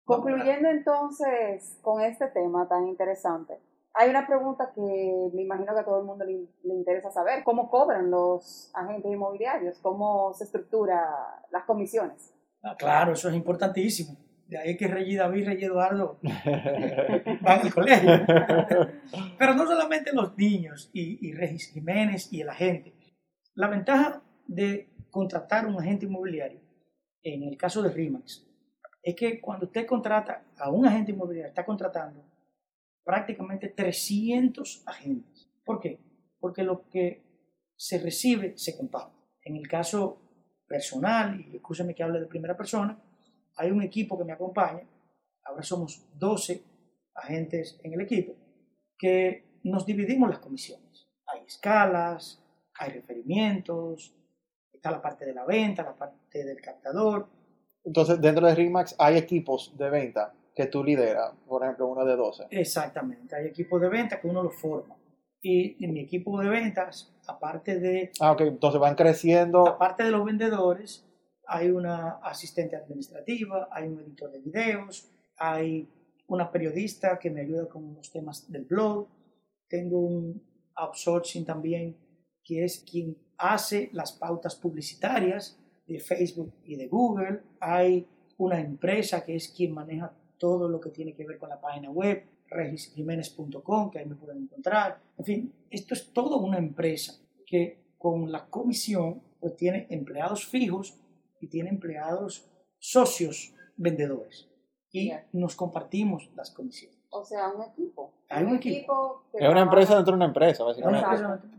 Concluyendo 0.05 0.69
entonces 0.69 1.79
con 1.83 2.03
este 2.03 2.27
tema 2.29 2.69
tan 2.69 2.87
interesante, 2.89 3.59
hay 3.95 4.11
una 4.11 4.27
pregunta 4.27 4.73
que 4.75 5.31
me 5.33 5.43
imagino 5.43 5.73
que 5.73 5.81
a 5.81 5.85
todo 5.85 6.01
el 6.01 6.05
mundo 6.05 6.25
le, 6.25 6.47
le 6.65 6.75
interesa 6.75 7.11
saber. 7.11 7.45
¿Cómo 7.45 7.71
cobran 7.71 8.11
los 8.11 8.71
agentes 8.75 9.11
inmobiliarios? 9.11 9.79
¿Cómo 9.79 10.35
se 10.35 10.45
estructura 10.45 11.03
las 11.51 11.65
comisiones? 11.65 12.35
Ah, 12.63 12.75
claro, 12.77 13.13
eso 13.13 13.29
es 13.29 13.35
importantísimo. 13.35 14.17
De 14.47 14.59
ahí 14.59 14.77
que 14.77 14.89
Rey 14.89 15.15
David 15.15 15.41
y 15.41 15.45
Rey 15.45 15.65
Eduardo 15.65 16.19
van 16.23 17.61
al 17.61 17.73
colegio. 17.73 18.11
Pero 19.39 19.55
no 19.55 19.67
solamente 19.67 20.13
los 20.13 20.37
niños 20.37 20.91
y, 20.93 21.27
y 21.27 21.33
Regis 21.33 21.71
Jiménez 21.73 22.33
y 22.33 22.43
el 22.43 22.51
agente. 22.51 22.95
La 23.55 23.69
ventaja 23.69 24.23
de 24.47 24.91
contratar 25.11 25.67
un 25.67 25.79
agente 25.79 26.07
inmobiliario, 26.07 26.61
en 27.23 27.45
el 27.45 27.57
caso 27.57 27.83
de 27.83 27.91
RIMAX, 27.91 28.47
es 29.05 29.15
que 29.15 29.39
cuando 29.39 29.67
usted 29.67 29.87
contrata 29.87 30.47
a 30.57 30.71
un 30.71 30.87
agente 30.87 31.13
inmobiliario, 31.13 31.51
está 31.51 31.65
contratando 31.65 32.25
prácticamente 33.05 33.69
300 33.69 34.83
agentes. 34.87 35.47
¿Por 35.63 35.79
qué? 35.79 36.01
Porque 36.41 36.63
lo 36.63 36.89
que 36.89 37.23
se 37.77 37.99
recibe 37.99 38.57
se 38.57 38.75
comparte. 38.79 39.15
En 39.43 39.57
el 39.57 39.69
caso 39.69 40.23
personal, 40.67 41.39
y 41.39 41.57
escúchame 41.57 41.95
que 41.95 42.03
hable 42.03 42.19
de 42.19 42.27
primera 42.27 42.57
persona, 42.57 42.99
hay 43.57 43.71
un 43.71 43.83
equipo 43.83 44.17
que 44.17 44.25
me 44.25 44.33
acompaña, 44.33 44.89
ahora 45.45 45.63
somos 45.63 46.09
12 46.15 46.65
agentes 47.15 47.79
en 47.83 47.93
el 47.93 48.01
equipo, 48.01 48.35
que 48.97 49.61
nos 49.65 49.85
dividimos 49.85 50.31
las 50.31 50.39
comisiones. 50.39 51.11
Hay 51.27 51.43
escalas, 51.45 52.43
hay 52.79 52.93
referimientos, 52.93 54.17
está 54.73 54.91
la 54.91 55.03
parte 55.03 55.27
de 55.27 55.35
la 55.35 55.45
venta, 55.45 55.83
la 55.83 55.95
parte 55.95 56.43
del 56.43 56.61
captador. 56.63 57.29
Entonces, 57.85 58.21
dentro 58.21 58.47
de 58.47 58.55
RIMAX 58.55 58.95
hay 58.99 59.17
equipos 59.17 59.77
de 59.77 59.91
venta 59.91 60.33
que 60.55 60.67
tú 60.67 60.83
lideras, 60.85 61.33
por 61.47 61.63
ejemplo, 61.63 61.87
uno 61.87 62.05
de 62.05 62.17
12. 62.17 62.47
Exactamente, 62.51 63.35
hay 63.37 63.47
equipos 63.47 63.81
de 63.81 63.89
venta 63.89 64.21
que 64.21 64.29
uno 64.29 64.43
lo 64.43 64.51
forma. 64.51 64.97
Y 65.43 65.85
en 65.85 65.93
mi 65.93 66.01
equipo 66.01 66.41
de 66.41 66.49
ventas, 66.49 67.13
aparte 67.27 67.79
de 67.79 68.11
Ah, 68.21 68.33
ok, 68.33 68.43
entonces 68.43 68.81
van 68.81 68.95
creciendo. 68.95 69.69
aparte 69.69 70.05
de 70.05 70.11
los 70.11 70.25
vendedores, 70.25 71.05
hay 71.47 71.71
una 71.71 72.13
asistente 72.23 72.77
administrativa, 72.77 73.69
hay 73.71 73.89
un 73.89 74.01
editor 74.01 74.31
de 74.31 74.39
videos, 74.39 75.11
hay 75.37 75.89
una 76.29 76.51
periodista 76.51 77.19
que 77.19 77.31
me 77.31 77.43
ayuda 77.43 77.69
con 77.69 77.95
los 77.95 78.11
temas 78.11 78.51
del 78.51 78.65
blog, 78.65 79.09
tengo 79.69 79.99
un 80.01 80.43
outsourcing 80.77 81.45
también 81.45 81.97
que 82.43 82.65
es 82.65 82.85
quien 82.91 83.17
hace 83.37 83.91
las 83.93 84.13
pautas 84.13 84.55
publicitarias 84.55 85.59
de 85.87 86.01
Facebook 86.01 86.53
y 86.65 86.77
de 86.77 86.89
Google, 86.89 87.41
hay 87.61 88.07
una 88.39 88.61
empresa 88.61 89.25
que 89.25 89.37
es 89.37 89.49
quien 89.49 89.73
maneja 89.73 90.13
todo 90.39 90.69
lo 90.69 90.81
que 90.81 90.91
tiene 90.91 91.15
que 91.15 91.25
ver 91.27 91.39
con 91.39 91.49
la 91.49 91.61
página 91.61 91.91
web, 91.91 92.25
regisjiménez.com, 92.49 93.91
que 93.91 93.99
ahí 93.99 94.07
me 94.07 94.15
pueden 94.17 94.43
encontrar. 94.45 95.01
En 95.19 95.25
fin, 95.25 95.55
esto 95.71 95.95
es 95.95 96.13
todo 96.13 96.39
una 96.39 96.59
empresa 96.59 97.15
que 97.47 97.83
con 97.99 98.31
la 98.31 98.47
comisión 98.47 99.23
pues 99.41 99.57
tiene 99.57 99.87
empleados 99.91 100.47
fijos 100.47 100.99
y 101.41 101.49
tiene 101.49 101.71
empleados 101.71 102.49
socios 102.79 103.55
vendedores. 103.77 104.49
Y 104.91 105.11
nos 105.33 105.57
compartimos 105.57 106.31
las 106.37 106.51
comisiones. 106.51 106.99
O 107.11 107.25
sea, 107.25 107.49
un 107.53 107.63
equipo. 107.63 108.13
Hay 108.29 108.45
un 108.45 108.57
equipo. 108.57 109.25
que 109.33 109.39
Es 109.39 109.43
una 109.43 109.51
trabaja- 109.51 109.63
empresa 109.63 109.95
dentro 109.97 110.13
de 110.13 110.17
una 110.17 110.25
empresa, 110.27 110.65
básicamente. 110.65 111.07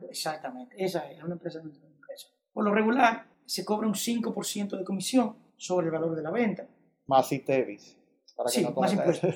Exactamente, 0.10 0.76
esa 0.84 1.12
es 1.12 1.22
una 1.24 1.34
empresa 1.34 1.60
dentro 1.60 1.80
de 1.80 1.88
una 1.88 1.96
empresa. 1.96 2.28
Por 2.54 2.64
lo 2.66 2.74
regular, 2.74 3.28
se 3.46 3.64
cobra 3.66 3.88
un 3.88 3.94
5% 3.94 4.78
de 4.78 4.84
comisión 4.84 5.36
sobre 5.58 5.88
el 5.88 5.92
valor 5.92 6.16
de 6.16 6.24
la 6.24 6.32
venta. 6.32 6.68
Más 7.08 7.32
ITEVIS. 7.32 7.98
Para 8.36 8.50
que 8.50 8.60
Sí, 8.60 8.64
no 8.64 8.72
más 8.72 8.94
impuestos. 8.94 9.36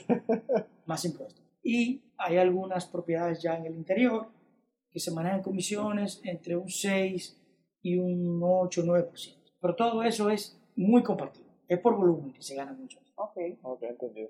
más 0.85 1.05
impuestos. 1.05 1.41
Y 1.63 2.01
hay 2.17 2.37
algunas 2.37 2.85
propiedades 2.85 3.41
ya 3.41 3.55
en 3.55 3.65
el 3.65 3.75
interior 3.75 4.27
que 4.91 4.99
se 4.99 5.11
manejan 5.11 5.41
comisiones 5.41 6.19
entre 6.23 6.57
un 6.57 6.69
6 6.69 7.39
y 7.81 7.97
un 7.97 8.39
8 8.43 8.83
9%. 8.83 9.35
Pero 9.61 9.75
todo 9.75 10.03
eso 10.03 10.29
es 10.29 10.59
muy 10.75 11.03
compartido. 11.03 11.47
Es 11.67 11.79
por 11.79 11.95
volumen 11.95 12.33
que 12.33 12.41
se 12.41 12.55
gana 12.55 12.73
mucho. 12.73 12.99
Ok. 13.15 13.37
Ok, 13.61 13.83
entendido. 13.83 14.29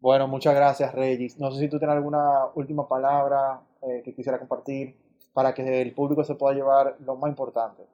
Bueno, 0.00 0.28
muchas 0.28 0.54
gracias, 0.54 0.94
Regis. 0.94 1.38
No 1.38 1.50
sé 1.50 1.60
si 1.60 1.68
tú 1.68 1.78
tienes 1.78 1.96
alguna 1.96 2.46
última 2.54 2.86
palabra 2.86 3.62
eh, 3.82 4.02
que 4.04 4.14
quisiera 4.14 4.38
compartir 4.38 4.94
para 5.32 5.54
que 5.54 5.80
el 5.80 5.94
público 5.94 6.22
se 6.24 6.34
pueda 6.34 6.54
llevar 6.54 6.96
lo 7.00 7.16
más 7.16 7.30
importante. 7.30 7.84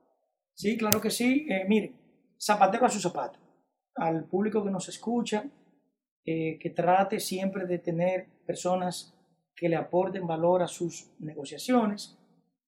Sí, 0.60 0.76
claro 0.76 1.00
que 1.00 1.08
sí. 1.08 1.46
Eh, 1.48 1.64
miren, 1.66 1.96
zapatero 2.38 2.84
a 2.84 2.90
su 2.90 3.00
zapato. 3.00 3.38
Al 3.94 4.24
público 4.24 4.62
que 4.62 4.70
nos 4.70 4.90
escucha, 4.90 5.50
eh, 6.22 6.58
que 6.58 6.68
trate 6.68 7.18
siempre 7.18 7.64
de 7.64 7.78
tener 7.78 8.26
personas 8.44 9.16
que 9.56 9.70
le 9.70 9.76
aporten 9.76 10.26
valor 10.26 10.62
a 10.62 10.68
sus 10.68 11.10
negociaciones. 11.18 12.18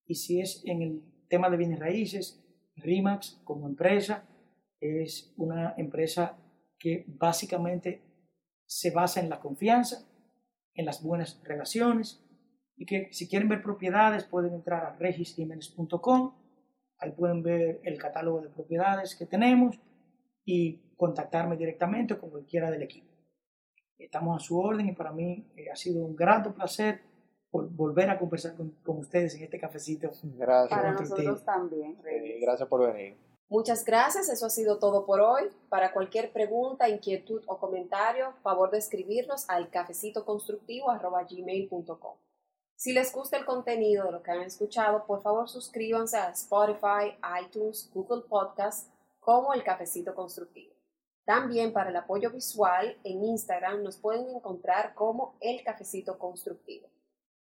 Y 0.07 0.14
si 0.14 0.40
es 0.40 0.62
en 0.64 0.81
el 0.81 1.02
tema 1.28 1.50
de 1.50 1.59
bienes 1.59 1.81
raíces, 1.81 2.42
RIMAX 2.76 3.42
como 3.44 3.68
empresa 3.68 4.26
es 4.81 5.35
una 5.37 5.74
empresa 5.76 6.38
que 6.78 7.05
básicamente 7.07 8.00
se 8.64 8.90
basa 8.90 9.20
en 9.20 9.28
la 9.28 9.38
confianza, 9.38 10.09
en 10.72 10.87
las 10.87 11.02
buenas 11.02 11.42
relaciones 11.44 12.24
y 12.74 12.87
que 12.87 13.12
si 13.12 13.28
quieren 13.28 13.50
ver 13.50 13.62
propiedades 13.62 14.24
pueden 14.24 14.55
entrar 14.55 14.83
a 14.83 14.96
regisjiménez.com 14.96 16.41
Ahí 17.03 17.11
pueden 17.11 17.43
ver 17.43 17.81
el 17.83 17.99
catálogo 17.99 18.41
de 18.41 18.49
propiedades 18.49 19.15
que 19.17 19.27
tenemos 19.27 19.81
y 20.45 20.79
contactarme 20.97 21.57
directamente 21.57 22.17
con 22.17 22.31
cualquiera 22.31 22.71
del 22.71 22.83
equipo. 22.83 23.09
Estamos 23.99 24.37
a 24.37 24.41
su 24.45 24.57
orden 24.57 24.88
y 24.88 24.93
para 24.93 25.11
mí 25.11 25.51
eh, 25.57 25.69
ha 25.69 25.75
sido 25.75 26.05
un 26.05 26.15
grato 26.15 26.55
placer 26.55 27.01
por 27.51 27.69
volver 27.69 28.09
a 28.09 28.21
conversar 28.21 28.55
con, 28.55 28.71
con 28.85 28.99
ustedes 28.99 29.35
en 29.35 29.43
este 29.43 29.59
cafecito. 29.59 30.12
Gracias. 30.23 30.71
Para 30.71 30.93
nosotros 30.93 31.45
también, 31.45 31.99
Eh, 32.07 32.38
gracias 32.41 32.69
por 32.69 32.93
venir. 32.93 33.17
Muchas 33.49 33.85
gracias, 33.85 34.29
eso 34.29 34.47
ha 34.47 34.51
sido 34.51 34.79
todo 34.79 35.05
por 35.05 35.21
hoy. 35.21 35.49
Para 35.69 35.93
cualquier 35.93 36.33
pregunta, 36.33 36.88
inquietud 36.88 37.43
o 37.47 37.59
comentario, 37.59 38.33
favor 38.43 38.71
de 38.71 38.79
escribirnos 38.79 39.51
al 39.51 39.71
cafecitoconstructivo.gmail.com. 39.71 42.17
Si 42.77 42.93
les 42.93 43.13
gusta 43.13 43.37
el 43.37 43.45
contenido 43.45 44.07
de 44.07 44.13
lo 44.13 44.23
que 44.23 44.33
han 44.33 44.43
escuchado, 44.43 45.07
por 45.07 45.23
favor 45.23 45.49
suscríbanse 45.49 46.17
a 46.17 46.31
Spotify, 46.31 47.17
iTunes, 47.45 47.91
Google 47.95 48.23
Podcast 48.29 48.91
como 49.21 49.55
El 49.55 49.63
Cafecito 49.63 50.15
Constructivo. 50.15 50.73
También 51.25 51.73
para 51.73 51.91
el 51.91 51.97
apoyo 51.97 52.31
visual 52.31 52.99
en 53.05 53.25
Instagram 53.25 53.83
nos 53.83 53.97
pueden 53.97 54.29
encontrar 54.31 54.95
como 54.95 55.37
El 55.41 55.63
Cafecito 55.63 56.19
Constructivo. 56.19 56.89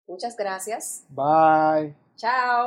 Muchas 0.07 0.37
gracias. 0.37 1.07
Bye. 1.09 1.95
Chao. 2.17 2.67